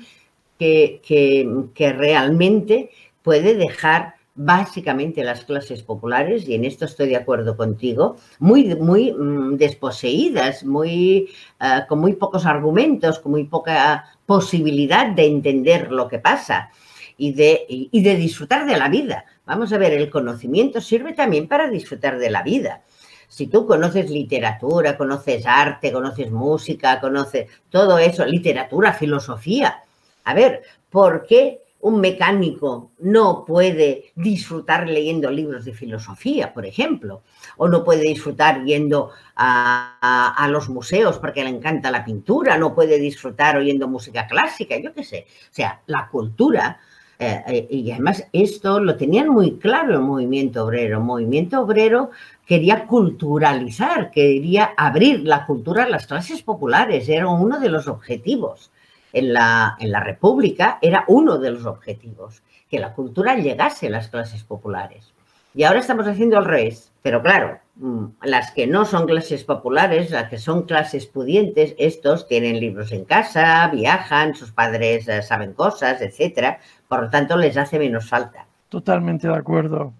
[0.56, 2.90] que realmente
[3.22, 9.12] puede dejar básicamente las clases populares, y en esto estoy de acuerdo contigo, muy, muy
[9.12, 11.28] mm, desposeídas, muy,
[11.60, 16.70] eh, con muy pocos argumentos, con muy poca posibilidad de entender lo que pasa
[17.16, 19.24] y de, y de disfrutar de la vida.
[19.44, 22.82] Vamos a ver, el conocimiento sirve también para disfrutar de la vida.
[23.26, 29.82] Si tú conoces literatura, conoces arte, conoces música, conoces todo eso, literatura, filosofía,
[30.22, 37.22] a ver, ¿por qué un mecánico no puede disfrutar leyendo libros de filosofía, por ejemplo?
[37.56, 42.98] O no puede disfrutar yendo a, los museos porque le encanta la pintura, no puede
[42.98, 45.26] disfrutar oyendo música clásica, yo qué sé.
[45.50, 46.80] O sea, la cultura
[47.20, 50.98] eh, eh, y además esto lo tenían muy claro el movimiento obrero.
[50.98, 52.10] El movimiento obrero
[52.46, 58.70] quería culturalizar, quería abrir la cultura a las clases populares, era uno de los objetivos.
[59.12, 63.90] En la, en la República era uno de los objetivos, que la cultura llegase a
[63.90, 65.12] las clases populares.
[65.54, 66.92] Y ahora estamos haciendo al revés.
[67.02, 72.28] Pero claro, mm, las que no son clases populares, las que son clases pudientes, estos
[72.28, 76.58] tienen libros en casa, viajan, sus padres eh, saben cosas, etcétera.
[76.86, 78.46] Por lo tanto, les hace menos falta.
[78.68, 79.94] Totalmente de acuerdo.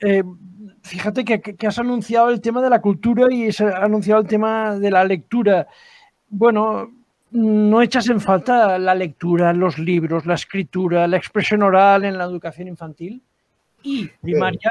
[0.00, 0.22] Eh,
[0.82, 4.90] fíjate que, has anunciado el tema de la cultura y has anunciado el tema de
[4.90, 5.66] la lectura.
[6.28, 6.90] Bueno,
[7.32, 12.24] no echas en falta la lectura, los libros, la escritura, la expresión oral en la
[12.24, 13.22] educación infantil
[13.82, 14.70] y primaria.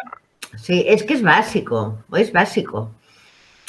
[0.56, 2.92] Sí, es que es básico, es básico.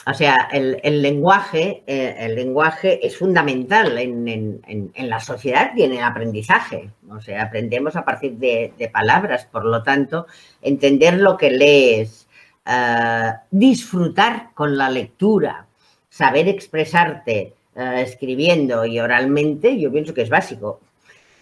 [0.04, 4.60] O sea, el, lenguaje, eh, el lenguaje es fundamental en,
[4.96, 6.90] la sociedad y en el aprendizaje.
[7.08, 10.26] O sea, aprendemos a partir de, palabras, por lo tanto,
[10.60, 12.26] entender lo que lees,
[12.66, 15.66] eh, disfrutar con la lectura,
[16.08, 20.80] saber expresarte eh, escribiendo y oralmente, yo pienso que es básico.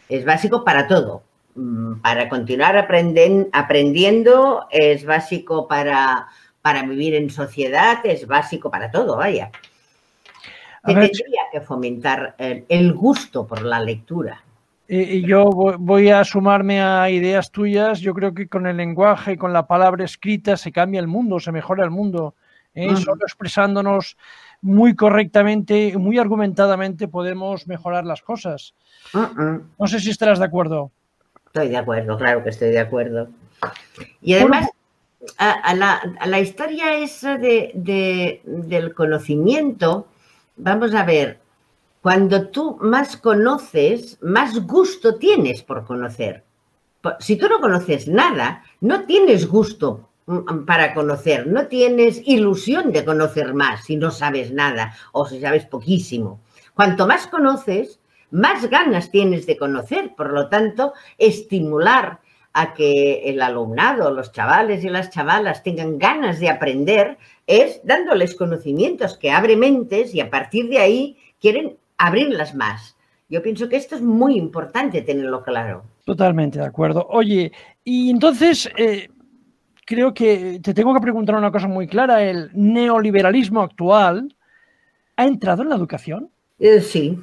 [0.09, 1.23] Es básico para todo.
[1.55, 6.29] Mm, para continuar aprendiendo, es básico para
[6.62, 9.51] para vivir en sociedad, es básico para todo, vaya.
[10.85, 11.12] tendría
[11.53, 14.43] que fomentar el, gusto por la lectura.
[14.93, 18.01] Y yo voy a sumarme a ideas tuyas.
[18.01, 21.53] Yo creo que con el lenguaje, con la palabra escrita, se cambia el mundo, se
[21.53, 22.35] mejora el mundo.
[22.74, 22.96] ¿Eh?
[22.96, 24.16] Solo expresándonos
[24.62, 28.74] muy correctamente, muy argumentadamente, podemos mejorar las cosas.
[29.14, 30.90] No sé si estarás de acuerdo.
[31.46, 33.28] Estoy de acuerdo, claro que estoy de acuerdo.
[34.20, 34.68] Y además,
[35.38, 40.06] a, la, historia esa de, del conocimiento,
[40.56, 41.40] vamos a ver,
[42.02, 46.44] cuando tú más conoces, más gusto tienes por conocer.
[47.18, 50.10] Si tú no conoces nada, no tienes gusto
[50.66, 55.66] para conocer, no tienes ilusión de conocer más si no sabes nada o si sabes
[55.66, 56.40] poquísimo.
[56.74, 60.14] Cuanto más conoces, más ganas tienes de conocer.
[60.16, 62.20] Por lo tanto, estimular
[62.52, 68.35] a que el alumnado, los chavales y las chavalas tengan ganas de aprender es dándoles
[68.35, 72.96] conocimientos que abre mentes y a partir de ahí quieren abrirlas más.
[73.28, 75.85] Yo pienso que esto es muy importante tenerlo claro.
[76.04, 77.06] Totalmente de acuerdo.
[77.09, 77.52] Oye,
[77.85, 79.09] y entonces eh,
[79.90, 82.22] creo que te tengo que preguntar una cosa muy clara.
[82.22, 84.37] ¿El neoliberalismo actual
[85.16, 86.31] ha entrado en la educación?
[86.61, 87.18] Eh, sí,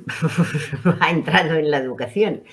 [0.99, 2.43] ha entrado en la educación.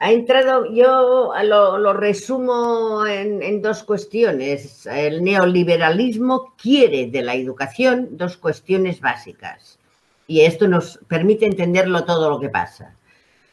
[0.00, 4.86] Ha entrado, yo lo, resumo en, dos cuestiones.
[4.86, 9.78] El neoliberalismo quiere de la educación dos cuestiones básicas
[10.26, 12.96] y esto nos permite entenderlo todo lo que pasa.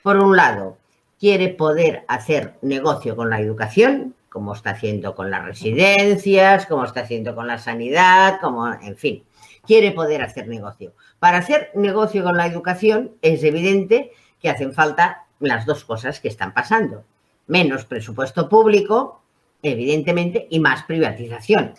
[0.04, 0.78] Por un lado,
[1.20, 7.02] quiere poder hacer negocio con la educación, como está haciendo con las residencias, como está
[7.02, 9.26] haciendo con la sanidad, como, en fin,
[9.68, 10.94] quiere poder hacer negocio.
[11.20, 16.30] Para hacer negocio con la educación es evidente que hacen falta las dos cosas que
[16.30, 17.04] están pasando.
[17.48, 19.22] Menos presupuesto público,
[19.62, 21.74] evidentemente, y más privatización.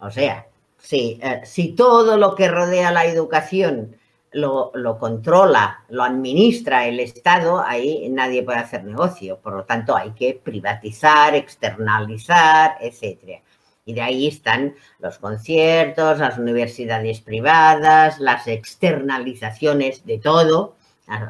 [0.00, 3.94] O sea, si, eh, si todo lo que rodea la educación
[4.32, 9.38] lo, controla, lo administra el Estado, ahí nadie puede hacer negocio.
[9.38, 13.40] Por lo tanto, hay que privatizar, externalizar, etcétera.
[13.84, 20.76] Y de ahí están los conciertos, las universidades privadas, las externalizaciones de todo,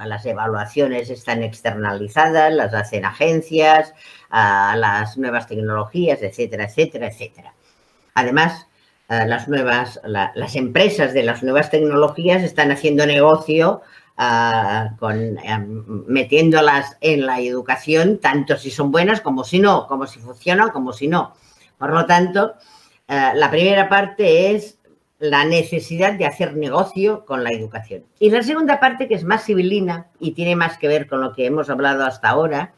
[0.07, 3.95] las evaluaciones están externalizadas, las hacen agencias,
[4.31, 7.55] las nuevas tecnologías, etcétera, etcétera, etcétera.
[8.15, 8.69] Además,
[9.27, 13.83] las nuevas, las empresas de las nuevas tecnologías están haciendo negocio
[14.98, 20.20] con, em, metiéndolas en la educación, tanto si son buenas como si no, como si
[20.20, 21.35] funcionan como si no.
[21.79, 22.55] Por lo tanto,
[23.09, 24.79] la primera parte es
[25.22, 28.05] la necesidad de hacer negocio con la educación.
[28.18, 31.33] Y la segunda parte, que es más civilina y tiene más que ver con lo
[31.33, 32.72] que hemos hablado hasta ahora,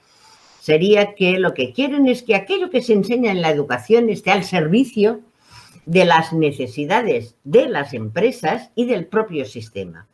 [0.61, 4.31] sería que lo que quieren es que aquello que se enseña en la educación esté
[4.31, 5.23] al servicio
[5.87, 10.07] de las necesidades de las empresas y del propio sistema.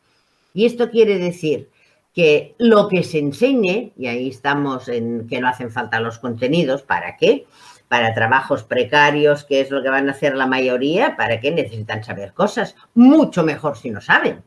[0.55, 1.69] Y esto quiere decir
[2.15, 6.83] que lo que se enseñe, y ahí estamos en que no hacen falta los contenidos,
[6.83, 7.47] ¿para qué?
[7.89, 12.03] Para trabajos precarios, que es lo que van a hacer la mayoría, ¿para qué necesitan
[12.03, 12.75] saber cosas?
[12.95, 14.43] Mucho mejor si no saben.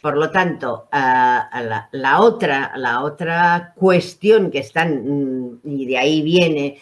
[0.00, 6.22] Por lo tanto, la, la, otra, la otra cuestión que están, mm, y de ahí
[6.22, 6.80] viene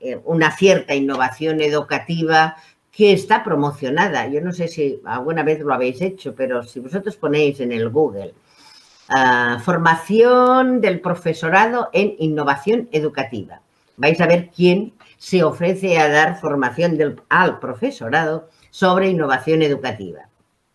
[0.00, 2.56] eh, una cierta innovación educativa
[2.92, 4.26] que está promocionada.
[4.28, 7.88] Yo no sé si alguna vez lo habéis hecho, pero si vosotros ponéis en el
[7.90, 8.34] Google
[9.08, 13.60] ah, formación del profesorado en innovación educativa,
[13.96, 16.98] vais a ver quién se ofrece a dar formación
[17.30, 20.25] al profesorado sobre innovación educativa.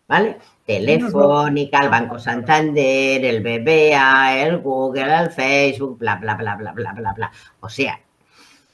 [0.08, 0.38] ¿Vale?
[0.66, 6.92] Telefónica, el Banco Santander, el BBA, el Google, el Facebook, bla, bla, bla, bla, bla,
[6.92, 7.32] bla, bla.
[7.60, 8.00] O sea,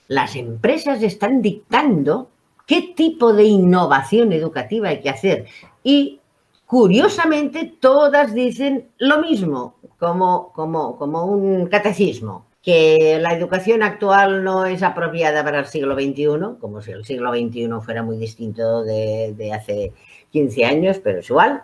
[0.09, 2.31] las empresas están dictando
[2.67, 5.47] qué tipo de innovación educativa hay que hacer.
[5.83, 6.21] Y
[6.67, 14.67] curiosamente todas dicen lo mismo, como, como, como un catecismo, que la educación actual no
[14.67, 19.53] es apropiada para el siglo XXI, como si el siglo XXI fuera muy distinto de,
[19.55, 19.93] hace
[20.31, 21.63] 15 años, pero es igual.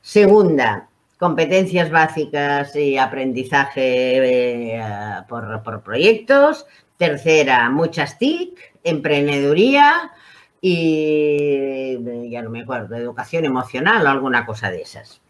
[0.00, 4.80] Segunda, competencias básicas y aprendizaje eh,
[5.28, 6.66] por, por, proyectos.
[6.96, 10.12] Tercera, muchas TIC, emprendeduría,
[10.60, 15.20] y ya no me acuerdo, educación emocional o alguna cosa de esas.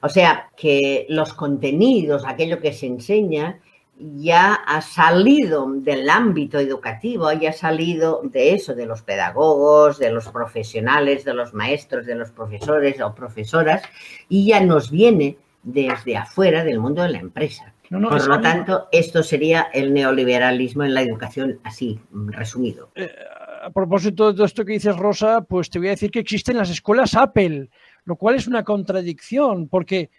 [0.00, 3.60] O sea, que los contenidos, aquello que se enseña,
[3.98, 10.10] ya ha salido del ámbito educativo, ya ha salido de eso, de los pedagogos, de
[10.10, 13.82] los profesionales, de los maestros, de los profesores o profesoras,
[14.28, 17.74] y ya nos viene desde afuera del mundo de la empresa.
[17.88, 22.90] Por lo tanto, esto sería el neoliberalismo en la educación, así resumido.
[22.94, 23.08] Eh,
[23.62, 26.56] a propósito de todo esto que dices, Rosa, pues te voy a decir que existen
[26.56, 27.68] las escuelas Apple,
[28.04, 30.10] lo cual es una contradicción, porque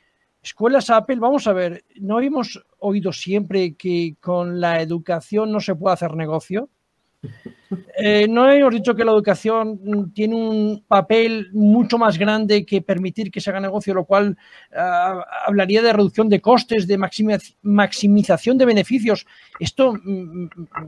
[0.41, 5.75] escuelas Apple, vamos a ver, ¿no habíamos oído siempre que con la educación no se
[5.75, 6.69] puede hacer negocio?
[7.97, 13.31] Eh, no hemos dicho que la educación tiene un papel mucho más grande que permitir
[13.31, 14.37] que se haga negocio, lo cual
[14.75, 16.97] ah, hablaría de reducción de costes, de
[17.63, 19.25] maximización de beneficios.
[19.59, 19.93] Esto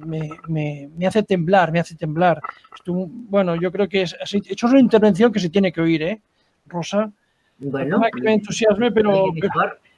[0.05, 2.39] me, hace temblar, me hace temblar.
[2.85, 6.21] bueno, yo creo que es, hecho una intervención que se tiene que oír, ¿eh,
[6.67, 7.11] Rosa?
[7.57, 9.25] Bueno, que me entusiasme, pero...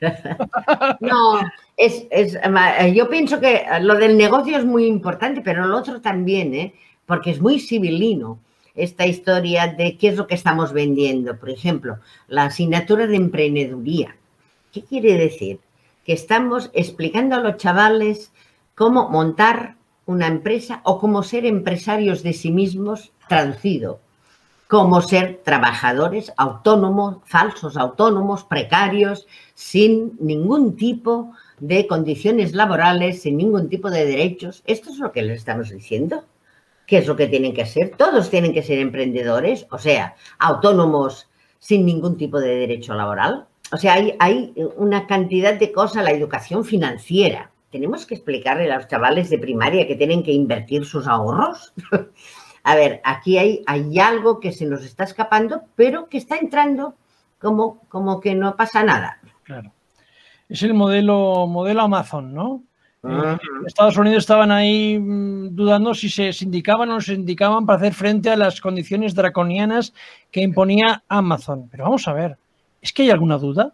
[1.02, 1.42] no,
[1.80, 2.38] es,
[2.94, 6.74] yo pienso que lo del negocio es muy importante, pero lo otro también, ¿eh?
[7.06, 8.40] porque es muy civilino
[8.76, 11.38] esta historia de qué es lo que estamos vendiendo.
[11.40, 14.16] Por ejemplo, la asignatura de emprendeduría.
[14.74, 15.60] ¿Qué quiere decir?
[16.06, 18.32] Que estamos explicando a los chavales
[18.76, 24.02] cómo montar una empresa o cómo ser empresarios de sí mismos traducido
[24.70, 31.49] como ser trabajadores autónomos, falsos autónomos, precarios, sin ningún tipo de
[31.88, 34.64] condiciones laborales, sin ningún tipo de derechos.
[34.66, 36.26] ¿Esto es lo que les estamos diciendo?
[36.86, 37.92] ¿Qué es lo que tienen que ser?
[37.98, 43.48] Todos tienen que ser emprendedores, o sea, autónomos sin ningún tipo de derecho laboral.
[43.72, 47.52] O sea, hay, hay una cantidad de cosas, la educación financiera.
[47.72, 51.74] Tenemos que explicarle a los chavales de primaria que tienen que invertir sus ahorros.
[52.64, 56.96] a ver, aquí hay, hay algo que se nos está escapando, pero que está entrando
[57.40, 59.20] como, como que no pasa nada.
[59.44, 59.72] Claro.
[60.50, 62.64] Es el modelo, modelo Amazon, ¿no?
[63.08, 67.78] Eh, Estados Unidos estaban ahí mm, dudando si se sindicaban o no se sindicaban para
[67.78, 69.94] hacer frente a las condiciones draconianas
[70.32, 71.70] que imponía Amazon.
[71.72, 72.38] Pero vamos a ver,
[72.82, 73.74] ¿es que hay alguna duda?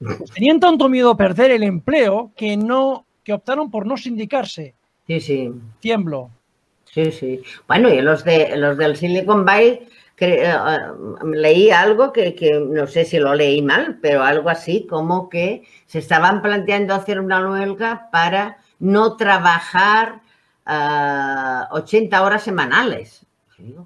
[0.34, 4.74] tenían tanto miedo a perder el empleo que no, que optaron por no sindicarse.
[5.06, 5.52] Sí, sí.
[5.80, 6.30] Tiemblo.
[6.84, 7.42] Sí, sí.
[7.66, 9.88] Bueno, y los de los del Silicon Valley
[10.18, 12.34] leí algo que,
[12.68, 17.20] no sé si lo leí mal, pero algo así como que se estaban planteando hacer
[17.20, 20.20] una huelga para no trabajar
[20.64, 23.26] 80 ah, horas semanales.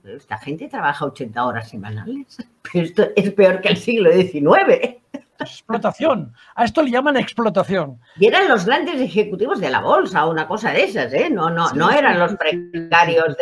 [0.04, 2.36] esta gente trabaja 80 horas semanales.
[2.62, 4.96] Pero esto es peor que el siglo XIX.
[5.44, 6.32] Explotación.
[6.54, 8.00] A esto le llaman explotación.
[8.18, 11.28] Y eran los grandes ejecutivos de la bolsa o una cosa de esas, ¿eh?
[11.30, 13.36] No, no, no eran los precarios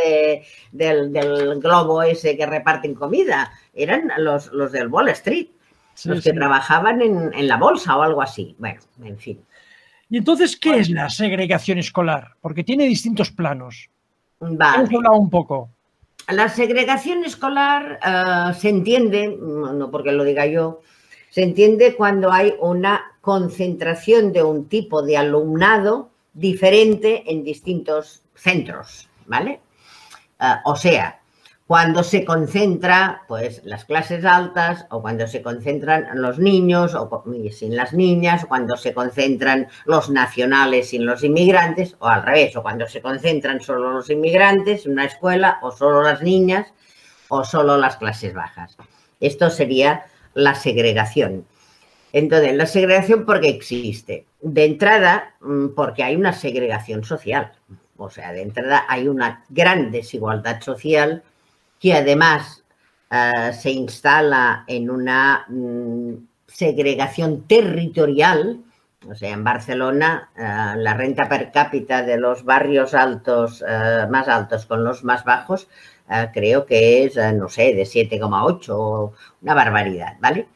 [0.73, 3.53] del, globo ese que reparten comida.
[3.73, 5.49] Eran los, los del Wall Street,
[6.05, 8.55] los que trabajaban en, la bolsa o algo así.
[8.59, 9.41] Bueno, en fin.
[10.11, 12.33] ¿Y entonces qué es la segregación escolar?
[12.41, 13.89] Porque tiene distintos planos.
[14.41, 14.85] Vale.
[14.85, 15.71] Hemos hablado un poco.
[16.29, 20.81] La segregación escolar eh, se entiende, no porque lo diga yo,
[21.35, 29.09] se entiende cuando hay una concentración de un tipo de alumnado diferente en distintos centros,
[29.27, 29.61] ¿vale?
[30.39, 31.21] Ah, o sea,
[31.67, 37.75] cuando se concentra pues las clases altas o cuando se concentran los niños o sin
[37.75, 42.63] las niñas o cuando se concentran los nacionales sin los inmigrantes o al revés o
[42.63, 46.73] cuando se concentran solo los inmigrantes en una escuela o solo las niñas
[47.27, 48.77] o solo las clases bajas.
[49.19, 50.05] Esto sería
[50.35, 51.47] la segregación.
[52.13, 54.27] Entonces, la segregación porque existe.
[54.41, 57.53] De entrada, mm, porque hay una segregación social.
[57.97, 61.23] O sea, de entrada hay una gran desigualdad social
[61.81, 62.65] que además
[63.11, 66.15] eh, se instala en una mm,
[66.47, 68.61] segregación territorial.
[69.09, 74.29] O sea, en Barcelona eh, la renta per cápita de los barrios altos, eh, más
[74.29, 75.69] altos con los más bajos,
[76.33, 80.49] creo que es, no sé, de 7,8, una barbaridad, ¿vale?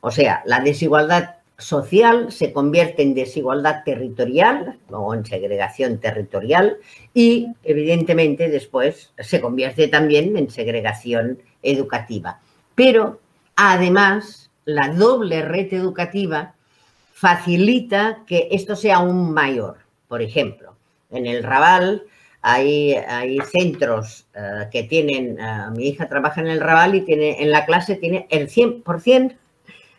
[0.00, 6.78] O sea, la desigualdad social se convierte en desigualdad territorial o en segregación territorial
[7.14, 12.40] y evidentemente después se convierte también en segregación educativa.
[12.74, 13.20] Pero
[13.56, 16.54] además la doble red educativa
[17.12, 19.78] facilita que esto sea aún mayor.
[20.08, 20.74] Por ejemplo,
[21.10, 22.02] en el Raval
[22.46, 27.50] hay, centros eh, que tienen, eh, mi hija trabaja en el Raval y tiene en
[27.50, 29.36] la clase tiene el 100%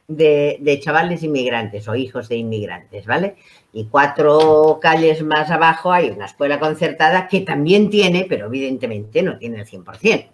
[0.07, 3.37] de, chavales inmigrantes o hijos de inmigrantes, ¿vale?
[3.73, 9.39] Y cuatro calles más abajo hay una escuela concertada que también tiene, pero evidentemente no
[9.39, 10.29] tiene el 100%,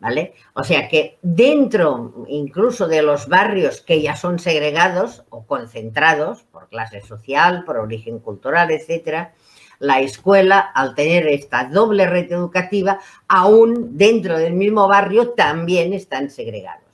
[0.00, 0.32] ¿vale?
[0.54, 6.70] O sea que dentro incluso de los barrios que ya son segregados o concentrados por
[6.70, 9.34] clase social, por origen cultural, etcétera,
[9.80, 16.30] la escuela, al tener esta doble red educativa, aún dentro del mismo barrio también están
[16.30, 16.84] segregados.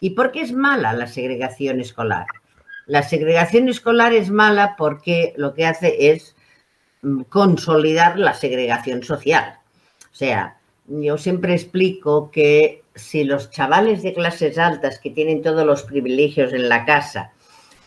[0.00, 2.26] ¿Y por qué es mala la segregación escolar?
[2.86, 6.36] La segregación escolar es mala porque lo que hace es
[7.02, 9.58] mm, consolidar la segregación social.
[10.12, 15.66] O sea, yo siempre explico que si los chavales de clases altas que tienen todos
[15.66, 17.32] los privilegios en la casa,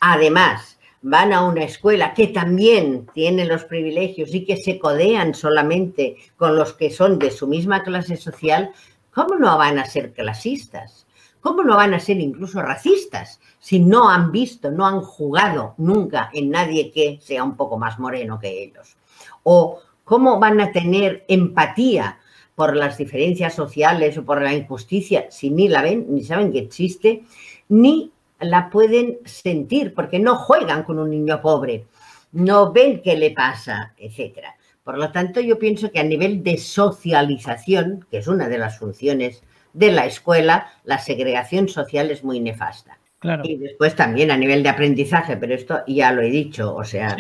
[0.02, 6.18] además van a una escuela que también tiene los privilegios y que se codean solamente
[6.36, 8.72] con los que son de su misma clase social,
[9.12, 11.06] ¿cómo no van a ser clasistas?
[11.40, 16.30] ¿Cómo no van a ser incluso racistas si no han visto, no han jugado nunca
[16.34, 18.98] en nadie que sea un poco más moreno que ellos?
[19.44, 22.20] ¿O cómo van a tener empatía
[22.56, 26.60] por las diferencias sociales o por la injusticia si ni la ven, ni saben que
[26.60, 27.24] existe,
[27.70, 31.86] ni la pueden sentir porque no juegan con un niño pobre,
[32.32, 34.56] no ven qué le pasa, etcétera.
[34.84, 38.78] Por lo tanto, yo pienso que a nivel de socialización, que es una de las
[38.80, 42.98] funciones de la escuela, la segregación social es muy nefasta.
[43.44, 47.18] Y después también a nivel de aprendizaje, pero esto ya lo he dicho, o sea,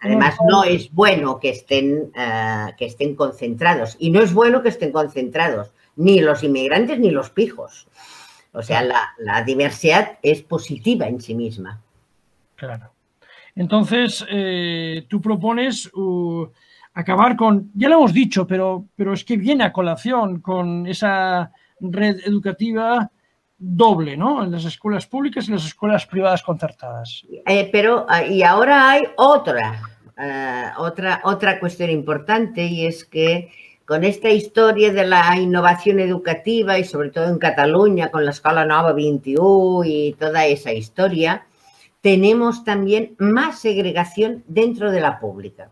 [0.00, 4.70] además, no es bueno que estén, eh, que estén concentrados y no es bueno que
[4.70, 7.86] estén concentrados ni los inmigrantes ni los pijos.
[8.54, 11.80] O sea, la, diversidad es positiva en sí misma.
[12.54, 12.92] Claro.
[13.56, 16.46] Entonces, eh, tú propones uh,
[16.94, 21.50] acabar con, ya lo hemos dicho, pero, pero es que viene a colación con esa
[21.80, 23.10] red educativa
[23.58, 24.44] doble, ¿no?
[24.44, 27.24] En las escuelas públicas y las escuelas privadas concertadas.
[27.46, 29.82] Eh, pero, ah, y ahora hay otra,
[30.16, 33.50] eh, otra, otra cuestión importante y es que
[33.86, 38.64] con esta historia de la innovación educativa y sobre todo en Cataluña con la Escuela
[38.64, 41.46] Nova 21 y toda esa historia,
[42.00, 45.70] tenemos también más segregación dentro de la pública.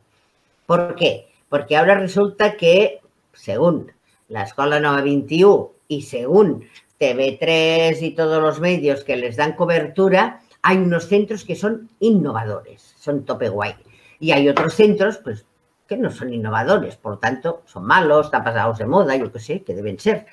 [0.66, 1.28] ¿Por qué?
[1.48, 3.00] Porque ahora resulta que,
[3.32, 3.92] según
[4.28, 6.64] la Escuela Nova 21 y según
[7.00, 12.94] TV3 y todos los medios que les dan cobertura, hay unos centros que son innovadores,
[12.98, 13.74] son tope guay.
[14.20, 15.44] Y hay otros centros, pues,
[15.96, 19.74] no son innovadores, por tanto, son malos, están pasados de moda, yo qué sé, que
[19.74, 20.26] deben ser.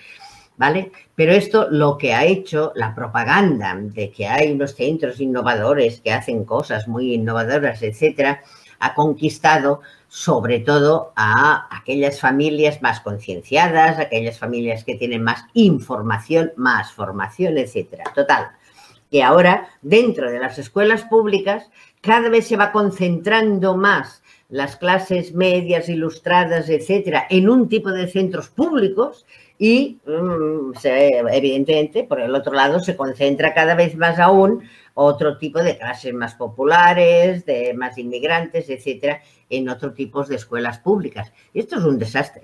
[0.58, 0.92] ¿Vale?
[1.16, 6.12] Pero esto lo que ha hecho la propaganda de que hay unos centros innovadores que
[6.12, 8.42] hacen cosas muy innovadoras, etcétera,
[8.80, 16.52] ha conquistado sobre todo a aquellas familias más concienciadas, aquellas familias que tienen más información,
[16.58, 18.06] más formación, etcétera.
[18.14, 18.50] Total,
[19.12, 21.70] que ahora dentro de las escuelas públicas
[22.02, 28.08] cada vez se va concentrando más las clases medias, ilustradas, etcétera, en un tipo de
[28.08, 29.26] centros públicos
[29.60, 30.72] y mm,
[31.32, 34.64] evidentemente por el otro lado se concentra cada vez más aún
[34.96, 40.80] otro tipo de clases más populares, de más inmigrantes, etcétera, en otro tipo de escuelas
[40.80, 41.32] públicas.
[41.54, 42.44] Esto es un desastre.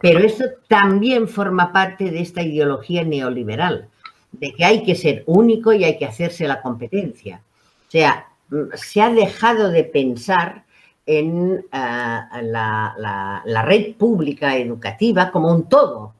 [0.00, 3.88] Pero esto también forma parte de esta ideología neoliberal,
[4.30, 7.42] de que hay que ser único y hay que hacerse la competencia.
[7.88, 8.28] O sea,
[8.74, 10.64] se ha dejado de pensar
[11.08, 16.14] en la, la red pública educativa como un todo.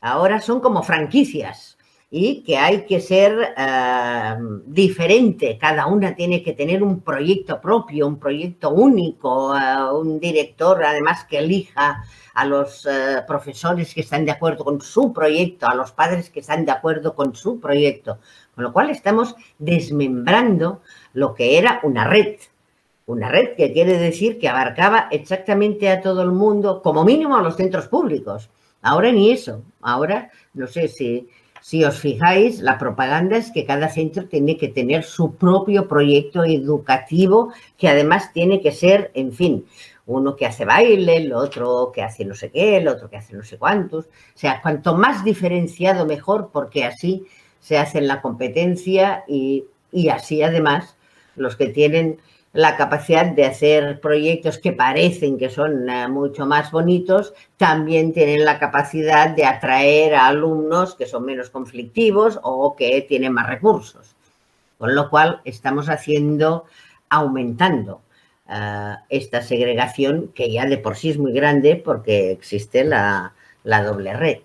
[0.00, 1.74] Ahora son como franquicias
[2.16, 4.36] y que hay que ser eh,
[4.66, 5.58] diferente.
[5.60, 11.24] Cada una tiene que tener un proyecto propio, un proyecto único, eh, un director además
[11.24, 12.04] que elija
[12.34, 16.38] a los eh, profesores que están de acuerdo con su proyecto, a los padres que
[16.38, 18.20] están de acuerdo con su proyecto.
[18.54, 20.82] Con lo cual estamos desmembrando
[21.14, 22.36] lo que era una red.
[23.06, 27.42] Una red que quiere decir que abarcaba exactamente a todo el mundo, como mínimo a
[27.42, 28.50] los centros públicos.
[28.82, 29.62] Ahora ni eso.
[29.82, 31.28] Ahora no sé si
[31.64, 36.44] si os fijáis, la propaganda es que cada centro tiene que tener su propio proyecto
[36.44, 39.64] educativo que además tiene que ser, en fin,
[40.04, 43.34] uno que hace baile, el otro que hace no sé qué, el otro que hace
[43.34, 44.04] no sé cuántos.
[44.04, 47.24] O sea, cuanto más diferenciado mejor, porque así
[47.60, 50.98] se hace la competencia y, y así además
[51.34, 52.18] los que tienen
[52.54, 58.44] la capacidad de hacer proyectos que parecen que son eh, mucho más bonitos, también tienen
[58.44, 64.14] la capacidad de atraer a alumnos que son menos conflictivos o que tienen más recursos.
[64.78, 66.64] Con lo cual estamos haciendo,
[67.08, 68.02] aumentando
[68.48, 73.34] eh, esta segregación que ya de por sí es muy grande porque existe la,
[73.64, 74.38] doble red.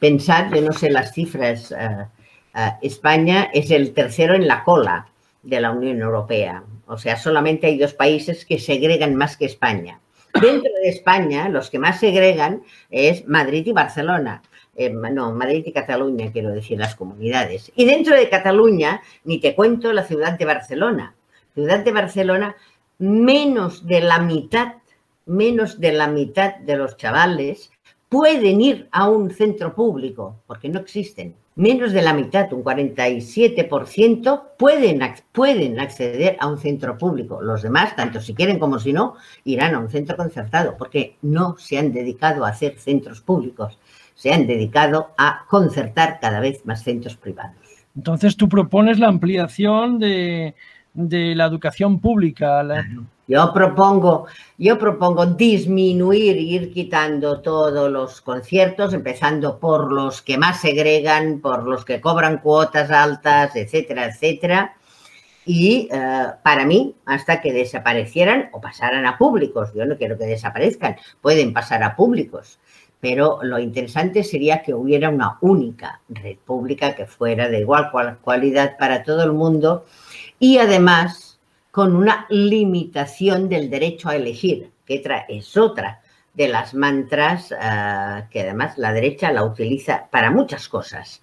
[0.00, 2.06] Pensar, yo no sé las cifras, eh,
[2.80, 5.08] España es el tercero en la cola
[5.42, 6.64] de la Unión Europea.
[6.88, 10.00] O sea, solamente hay dos países que segregan más que España.
[10.40, 14.42] Dentro de España, los que más segregan es Madrid y Barcelona.
[14.74, 17.72] Eh, no, Madrid y Cataluña, quiero decir, las comunidades.
[17.76, 21.14] Y dentro de Cataluña, ni te cuento la ciudad de Barcelona.
[21.54, 22.56] Ciudad de Barcelona,
[22.98, 24.74] menos de la mitad,
[25.26, 27.70] menos de la mitad de los chavales
[28.08, 34.42] pueden ir a un centro público, porque no existen menos de la mitad, un 47%,
[34.56, 35.00] pueden,
[35.32, 37.42] pueden acceder a un centro público.
[37.42, 41.56] Los demás, tanto si quieren como si no, irán a un centro concertado, porque no
[41.58, 43.76] se han dedicado a hacer centros públicos,
[44.14, 47.56] se han dedicado a concertar cada vez más centros privados.
[47.96, 50.54] Entonces tú propones la ampliación de,
[50.94, 52.62] la educación pública.
[53.28, 54.26] Yo propongo,
[54.56, 61.64] yo propongo disminuir, ir quitando todos los conciertos, empezando por los que más segregan, por
[61.64, 64.76] los que cobran cuotas altas, etcétera, etcétera.
[65.44, 70.24] Y eh, para mí, hasta que desaparecieran o pasaran a públicos, yo no quiero que
[70.24, 72.58] desaparezcan, pueden pasar a públicos,
[72.98, 77.90] pero lo interesante sería que hubiera una única red pública que fuera de igual
[78.22, 79.84] cualidad para todo el mundo
[80.38, 81.27] y además
[81.70, 86.00] con una limitación del derecho a elegir, que es otra
[86.34, 91.20] de las mantras ah, que además la derecha la utiliza para muchas cosas.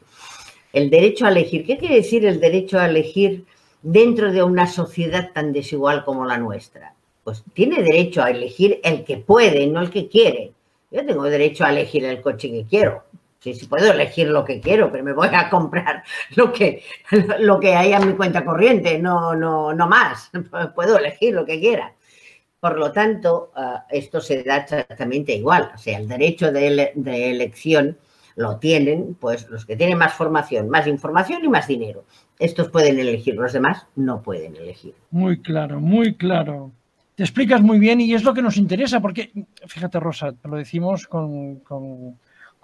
[0.74, 3.46] El derecho a elegir, ¿qué quiere decir el derecho a elegir
[3.82, 6.94] dentro de una sociedad tan desigual como la nuestra?
[7.24, 10.52] Pues tiene derecho a elegir el que puede, no el que quiere.
[10.92, 13.04] Yo tengo derecho a elegir el coche que quiero,
[13.46, 16.04] Sí, sí, puedo elegir lo que quiero, pero me voy a comprar
[16.36, 16.82] lo que,
[17.42, 20.32] lo que hay en mi cuenta corriente, no, no, no más.
[20.74, 21.94] Puedo elegir lo que quiera.
[22.60, 25.70] Por lo tanto, eh, esto se da exactamente igual.
[25.76, 27.96] O sea, el derecho de, elección
[28.36, 32.04] lo tienen pues los que tienen más formación, más información y más dinero.
[32.40, 34.96] Estos pueden elegir, los demás no pueden elegir.
[35.12, 36.72] Muy claro, muy claro.
[37.14, 39.32] Te explicas muy bien y es lo que nos interesa, porque,
[39.68, 41.62] fíjate Rosa, lo decimos con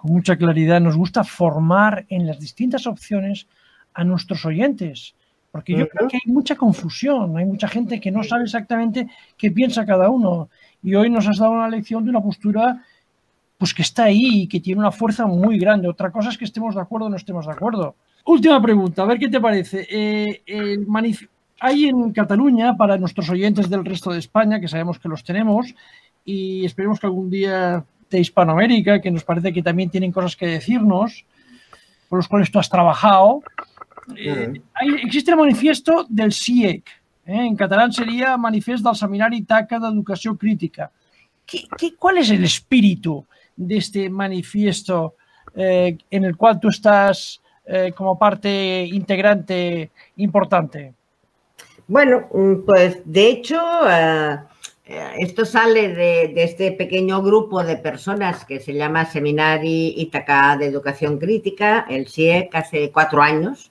[0.02, 3.46] con mucha claridad, nos gusta formar en las distintas opciones
[3.94, 5.14] a nuestros oyentes,
[5.52, 9.52] porque yo creo que hay mucha confusión, hay mucha gente que no sabe exactamente qué
[9.52, 10.48] piensa cada uno.
[10.82, 12.82] Y hoy nos has dado una lección de una postura
[13.58, 15.86] pues que está ahí y que tiene una fuerza muy grande.
[15.86, 17.94] Otra cosa es que estemos de acuerdo o no estemos de acuerdo.
[18.24, 19.86] Última pregunta, a ver qué te parece.
[19.88, 20.84] Eh,
[21.60, 25.72] hay en Cataluña, para nuestros oyentes del resto de España, que sabemos que los tenemos,
[26.24, 27.84] y esperemos que algún día
[28.16, 31.24] de Hispanoamérica, que nos parece que también tienen cosas que decirnos,
[32.08, 33.42] con los cuales tú has trabajado.
[34.16, 34.60] Eh,
[35.02, 36.88] existe el manifiesto del CIEC,
[37.24, 40.90] eh, en catalán sería Manifiesto del Seminari Taca de Educación Crítica.
[41.46, 41.66] ¿Qué,
[41.98, 43.24] cuál es el espíritu
[43.56, 45.16] de este manifiesto
[45.54, 47.40] eh, en el cual tú estás
[47.94, 50.94] como parte integrante importante?
[51.92, 54.38] Bueno, mm, pues de hecho eh,
[55.18, 61.18] esto sale de, este pequeño grupo de personas que se llama Seminari Itaca de Educación
[61.18, 63.70] Crítica, el SIEC, hace cuatro años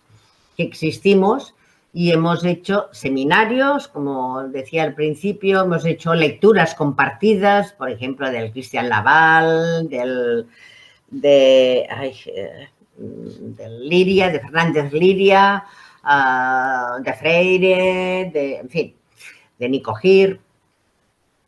[0.57, 1.53] que existimos
[1.93, 8.51] y hemos hecho seminarios, como decía al principio, hemos hecho lecturas compartidas, por ejemplo, del
[8.51, 10.47] Cristian Laval, del,
[11.09, 12.69] de, eh,
[13.81, 15.65] Liria, de Fernández Liria,
[16.03, 18.95] ah, de Freire, de, en fin,
[19.59, 20.39] de Nico Gir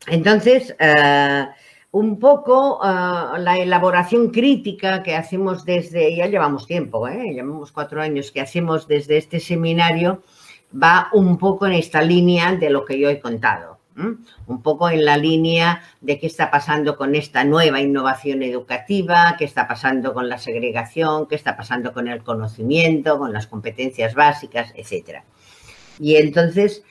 [0.06, 1.46] Entonces, eh,
[1.92, 7.32] un poco eh, la elaboración crítica que hacemos desde, ya llevamos tiempo, ¿eh?
[7.32, 10.22] llevamos cuatro años que hacemos desde este seminario,
[10.74, 13.78] va un poco en esta línea de lo que yo he contado.
[13.96, 19.44] Un poco en la línea de qué está pasando con esta nueva innovación educativa, qué
[19.44, 24.72] está pasando con la segregación, qué está pasando con el conocimiento, con las competencias básicas,
[24.74, 25.22] etc.
[26.00, 26.82] Y entonces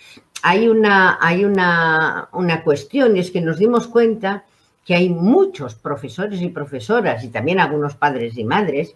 [0.46, 4.44] hay una, hay una, una cuestión, y es que nos dimos cuenta
[4.86, 8.94] que hay muchos profesores y profesoras y también algunos padres y madres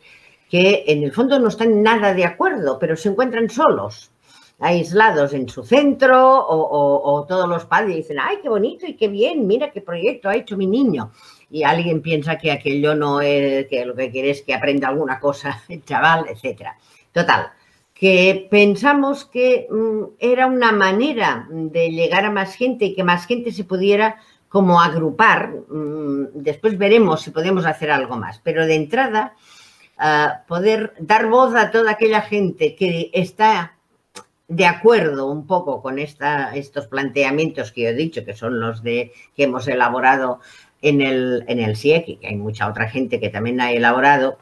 [0.50, 4.12] que en el fondo no están nada de acuerdo, pero se encuentran solos,
[4.60, 9.48] aislados en su centro o, todos los padres dicen, ay, qué bonito y qué bien,
[9.48, 11.12] mira qué proyecto ha hecho mi niño.
[11.50, 15.18] Y alguien piensa que aquello no es, que lo que quiere es que aprenda alguna
[15.18, 16.72] cosa chaval, etc.
[17.14, 17.52] Total,
[18.00, 23.26] que pensamos que mm, era una manera de llegar a más gente y que más
[23.26, 24.18] gente se pudiera
[24.50, 25.52] como agrupar.
[25.70, 29.34] Mm, después veremos si podemos hacer algo más, pero de entrada,
[29.98, 33.74] ah, poder dar voz a toda aquella gente que está
[34.48, 38.84] de acuerdo un poco con esta, estos planteamientos que yo he dicho, que son los
[38.84, 40.39] de que hemos elaborado
[40.82, 44.38] en el, en el CIEC, y que hay mucha otra gente que también ha elaborado.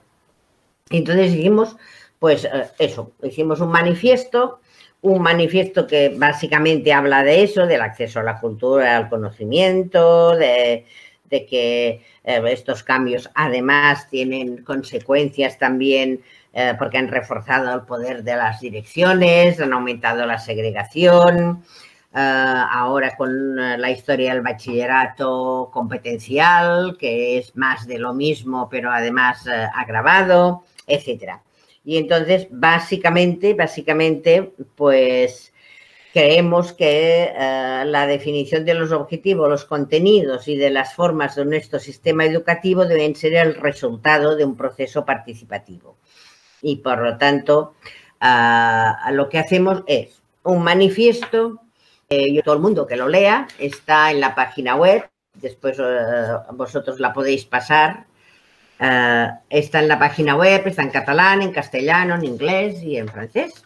[0.91, 1.77] Entonces dijimos,
[2.25, 2.49] pues eh,
[2.79, 4.59] eso, hicimos un manifiesto,
[5.03, 10.87] un manifiesto que básicamente habla de eso, del acceso a la cultura, al conocimiento, de,
[11.29, 18.37] que eh, estos cambios además tienen consecuencias también eh, porque han reforzado el poder de
[18.37, 21.63] las direcciones, han aumentado la segregación,
[22.11, 29.45] ahora con la historia del bachillerato competencial, que es más de lo mismo, pero además
[29.75, 31.43] agravado, etcétera.
[31.85, 35.53] Y entonces, básicamente, básicamente, pues
[36.15, 41.45] creemos que eh, la definición de los objetivos, los contenidos y de las formas de
[41.45, 45.97] nuestro sistema educativo deben ser el resultado de un proceso participativo.
[46.61, 47.75] Y por lo tanto,
[48.19, 51.59] eh, lo que hacemos es un manifiesto,
[52.09, 55.77] eh, todo el mundo que lo lea, está en la página web, después
[56.53, 58.05] vosotros la podéis pasar
[58.79, 63.07] eh, está en la página web, está en catalán, en castellano, en inglés y en
[63.07, 63.65] francés.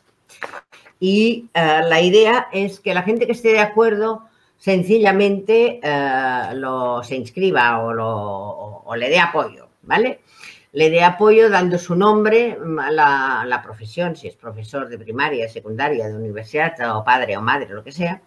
[1.00, 4.26] Y eh, la idea es que la gente que esté de acuerdo
[4.58, 10.22] sencillamente eh, lo, se inscriba o, lo, le dé apoyo, ¿vale?
[10.74, 12.58] Le dé apoyo dando su nombre,
[12.92, 17.70] la, la profesión, si es profesor de primaria, secundaria, de universidad, o padre o madre,
[17.70, 18.22] lo que sea,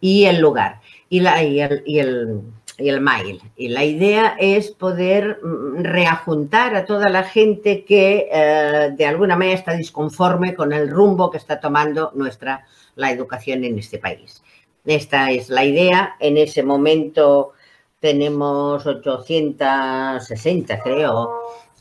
[0.00, 0.80] y el lugar.
[1.08, 2.42] Y, la, y el
[2.80, 3.40] y el mail.
[3.56, 9.36] Y la idea es poder mm, reajuntar a toda la gente que eh, de alguna
[9.36, 12.64] manera está disconforme con el rumbo que está tomando nuestra
[12.96, 14.42] la educación en este país.
[14.84, 16.16] Esta es la idea.
[16.20, 17.52] En ese momento
[18.00, 21.30] tenemos 860, creo,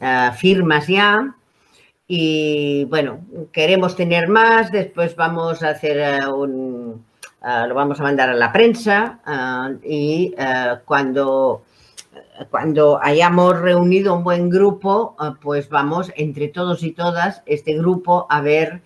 [0.01, 1.35] eh, firmas ya.
[2.07, 3.19] Y bueno,
[3.51, 4.71] queremos tener más.
[4.71, 7.05] Después vamos a hacer eh, un,
[7.41, 11.63] eh, lo vamos a mandar a la prensa eh, y eh, cuando,
[12.49, 18.41] cuando hayamos reunido un buen grupo, pues vamos entre todos y todas, este grupo, a
[18.41, 18.81] ver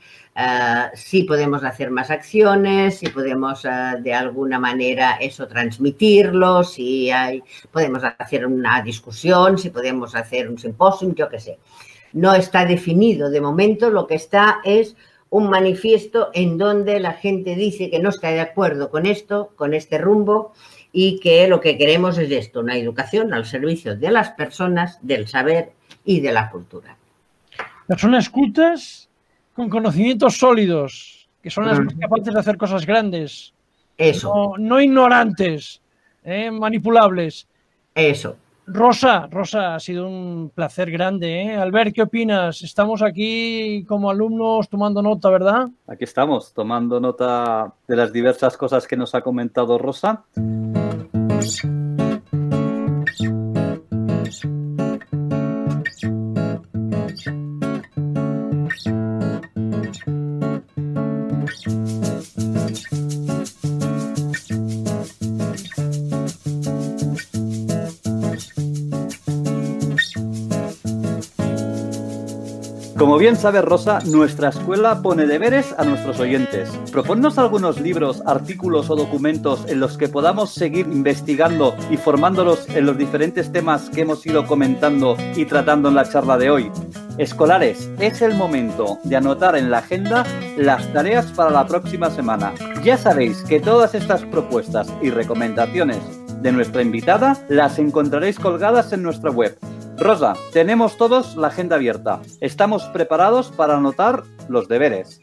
[0.96, 8.04] si podemos hacer más acciones, si podemos de alguna manera eso transmitirlo, si hay, podemos
[8.04, 11.60] hacer una discusión, si podemos hacer un simposio, yo qué sé.
[12.14, 14.96] No está definido de momento, lo que está es
[15.34, 19.74] un manifiesto en donde la gente dice que no está de acuerdo con esto, con
[19.74, 20.54] este rumbo,
[20.92, 25.28] y que lo que queremos es esto, una educación al servicio de las personas, del
[25.28, 25.72] saber
[26.06, 26.96] y de la cultura.
[27.88, 29.10] Personas cultas
[29.56, 33.56] con conocimientos sólidos, que son las más capaces de hacer cosas grandes.
[33.98, 34.54] Eso.
[34.60, 35.82] No, ignorantes,
[36.24, 36.52] ¿eh?
[36.52, 37.48] manipulables.
[37.96, 38.38] Eso.
[38.66, 41.42] Rosa, Rosa, ha sido un placer grande.
[41.42, 41.56] ¿eh?
[41.56, 42.62] Albert, ¿qué opinas?
[42.62, 45.70] Estamos aquí como alumnos tomando nota, ¿verdad?
[45.88, 50.24] Aquí estamos, tomando nota de las diversas cosas que nos ha comentado Rosa.
[73.04, 76.70] Como bien sabe Rosa, nuestra escuela pone deberes a nuestros oyentes.
[76.90, 82.86] Proponnos algunos libros, artículos o documentos en los que podamos seguir investigando y formándolos en
[82.86, 86.72] los diferentes temas que hemos ido comentando y tratando en la charla de hoy.
[87.18, 90.26] Escolares, es el momento de anotar en la agenda
[90.56, 92.54] las tareas para la próxima semana.
[92.86, 96.00] Ya sabéis que todas estas propuestas y recomendaciones
[96.42, 99.58] de nuestra invitada las encontraréis colgadas en nuestra web.
[99.98, 102.20] Rosa, tenemos todos la agenda abierta.
[102.42, 105.22] Estamos preparados para anotar los deberes.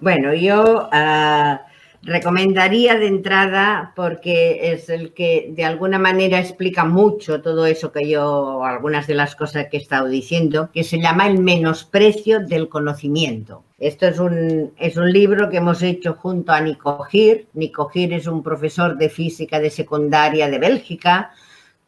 [0.00, 1.60] Bueno, yo ah,
[2.02, 8.08] recomendaría de entrada, porque es el que de alguna manera explica mucho todo eso que
[8.08, 12.68] yo, algunas de las cosas que he estado diciendo, que se llama El menosprecio del
[12.68, 13.64] conocimiento.
[13.78, 17.48] Esto es un, es un libro que hemos hecho junto a Nico Gir.
[17.54, 21.32] Nico Gir es un profesor de física de secundaria de Bélgica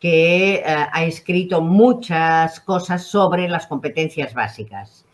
[0.03, 5.05] que eh, ha escrito muchas cosas sobre las competencias básicas.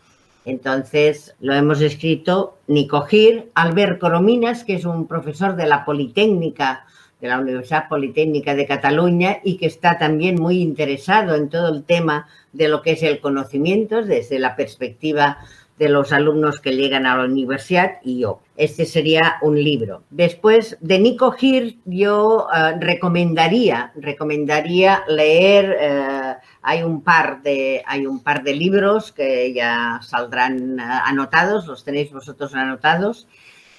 [0.45, 6.87] Entonces lo hemos escrito Nico Gir, Albert Corominas, que es un profesor de la Politécnica,
[7.21, 11.83] de la Universidad Politécnica de Cataluña y que está también muy interesado en todo el
[11.83, 15.37] tema de lo que es el conocimiento desde la perspectiva
[15.79, 18.41] de los alumnos que llegan a la universidad y yo.
[18.57, 20.03] Este sería un libro.
[20.09, 28.05] Después de Nico Gir, yo eh, recomendaría, recomendaría leer, eh, hay, un par de, hay
[28.05, 33.25] un par de libros que ya saldrán eh, anotados, los tenéis vosotros anotados,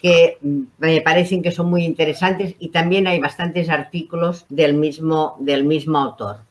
[0.00, 5.36] que mm, me parecen que son muy interesantes y también hay bastantes artículos del mismo,
[5.38, 6.49] del mismo autor.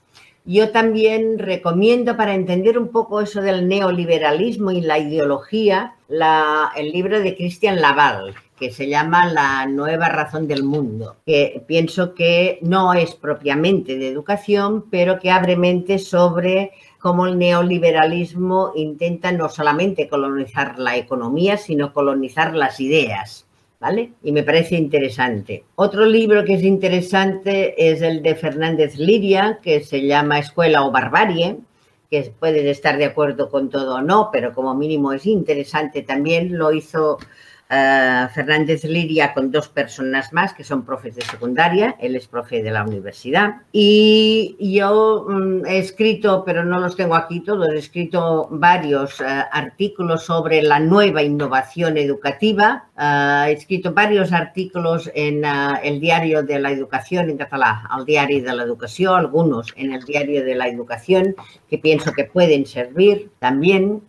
[0.52, 7.20] Yo también recomiendo para entender un poco eso del neoliberalismo y la ideología, el libro
[7.20, 12.96] de Christian Laval, que se llama La nueva razón del mundo, que pienso que no
[12.96, 20.10] es propiamente de educación, pero que abre mente sobre cómo el neoliberalismo intenta no solamente
[20.10, 23.46] colonizar la economía, sino colonizar las ideas.
[23.80, 24.14] ¿Vale?
[24.24, 25.64] Y me parece interesante.
[25.76, 30.92] Otro libro que es interesante es el de Fernández Liria, que se llama Escuela o
[30.92, 31.58] Barbarie,
[32.10, 36.58] que puedes estar de acuerdo con todo o no, pero como mínimo es interesante también.
[36.58, 37.20] Lo hizo
[37.72, 42.64] eh, Fernández Liria con dos personas más que son profes de secundaria, él es profe
[42.64, 43.58] de la universidad.
[43.72, 49.26] Y yo mm, he escrito, pero no los tengo aquí todos, he escrito varios eh,
[49.52, 56.60] artículos sobre la nueva innovación educativa, eh, he escrito varios artículos en el diario de
[56.60, 60.68] la educación en catalán, al diario de la educación, algunos en el diario de la
[60.68, 61.36] educación
[61.70, 64.02] que pienso que pueden servir también.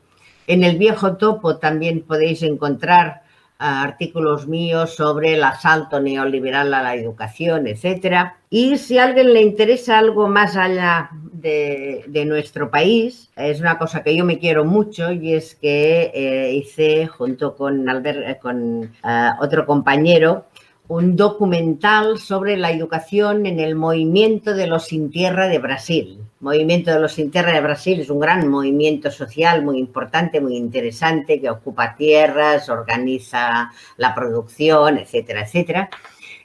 [0.47, 3.23] En el viejo topo también podéis encontrar
[3.61, 8.39] artículos míos sobre el asalto neoliberal a la educación, etcétera.
[8.49, 14.03] Y si a alguien le interesa algo más allá de, nuestro país, es una cosa
[14.03, 19.31] que yo me quiero mucho y es que eh, hice junto con, Albert, con eh,
[19.41, 20.47] otro compañero
[20.89, 26.19] un documental sobre la educación en el movimiento de los sin tierra de Brasil.
[26.41, 30.57] Movimiento de los sin tierra de Brasil es un gran movimiento social muy importante, muy
[30.57, 35.91] interesante, que ocupa tierras, organiza la producción, etcétera, etcétera.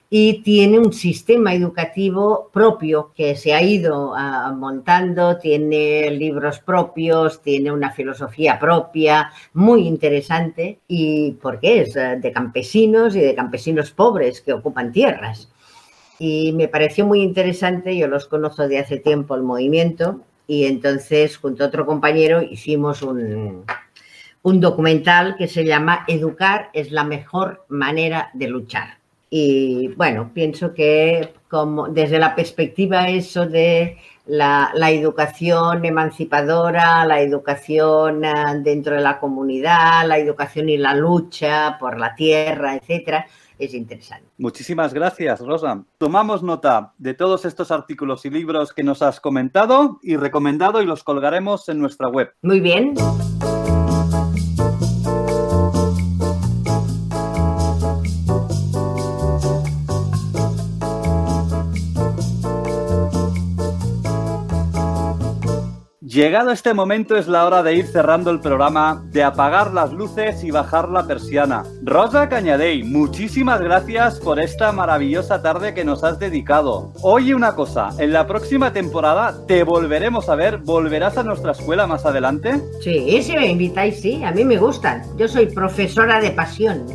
[0.10, 7.42] Y tiene un sistema educativo propio que se ha ido ah, montando, tiene libros propios,
[7.42, 10.80] tiene una filosofía propia muy interesante.
[10.90, 15.50] Y porque es ah, de campesinos y de campesinos pobres que ocupan tierras.
[16.20, 21.38] Y me pareció muy interesante, yo los conozco de hace tiempo el movimiento y entonces
[21.38, 23.66] junto a otro compañero hicimos un,
[24.44, 29.05] un documental que se llama Educar es la mejor manera de luchar
[29.38, 38.24] y bueno, pienso que como desde la perspectiva eso de la, educación emancipadora, la educación
[38.24, 38.32] eh,
[38.64, 43.28] dentro de la comunidad, la educación y la lucha por la tierra, etcétera,
[43.60, 44.26] es interesante.
[44.38, 45.84] Muchísimas gracias, Rosa.
[45.98, 50.86] Tomamos nota de todos estos artículos y libros que nos has comentado y recomendado y
[50.86, 52.32] los colgaremos en nuestra web.
[52.42, 52.94] Muy bien.
[66.16, 70.46] Llegado este momento es la hora de ir cerrando el programa, de apagar las luces
[70.46, 71.64] y bajar la persiana.
[71.84, 76.94] Rosa Cañadey, muchísimas gracias por esta maravillosa tarde que nos has dedicado.
[77.02, 81.86] Oye una cosa, en la próxima temporada te volveremos a ver, ¿volverás a nuestra escuela
[81.86, 82.62] más adelante?
[82.80, 85.04] Sí, si me invitáis, sí, a mí me gustan.
[85.18, 86.86] Yo soy profesora de pasión.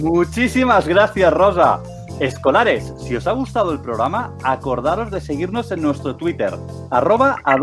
[0.00, 1.80] Muchísimas gracias, Rosa.
[2.20, 6.54] Escolares, si os ha gustado el programa, acordaros de seguirnos en nuestro Twitter,
[6.90, 7.56] arroba a.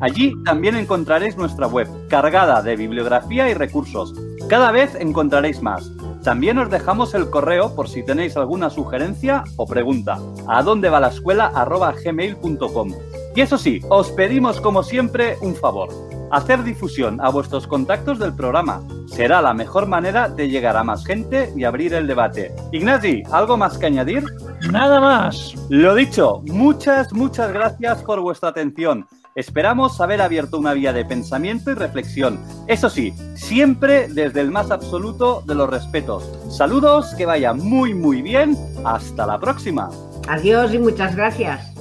[0.00, 4.12] Allí también encontraréis nuestra web, cargada de bibliografía y recursos.
[4.48, 5.90] Cada vez encontraréis más.
[6.24, 10.18] También os dejamos el correo por si tenéis alguna sugerencia o pregunta,
[10.48, 10.64] a.
[13.36, 18.34] Y eso sí, os pedimos como siempre un favor Hacer difusión a vuestros contactos del
[18.34, 22.54] programa será la mejor manera de llegar a más gente y abrir el debate.
[22.72, 24.24] Ignasi, ¿algo más que añadir?
[24.70, 25.54] Nada más.
[25.70, 29.06] Lo dicho, muchas, muchas gracias por vuestra atención.
[29.34, 32.40] Esperamos haber abierto una vía de pensamiento y reflexión.
[32.66, 36.28] Eso sí, siempre desde el más absoluto de los respetos.
[36.50, 38.56] Saludos, que vaya muy, muy bien.
[38.84, 39.90] Hasta la próxima.
[40.28, 41.77] Adiós y muchas gracias.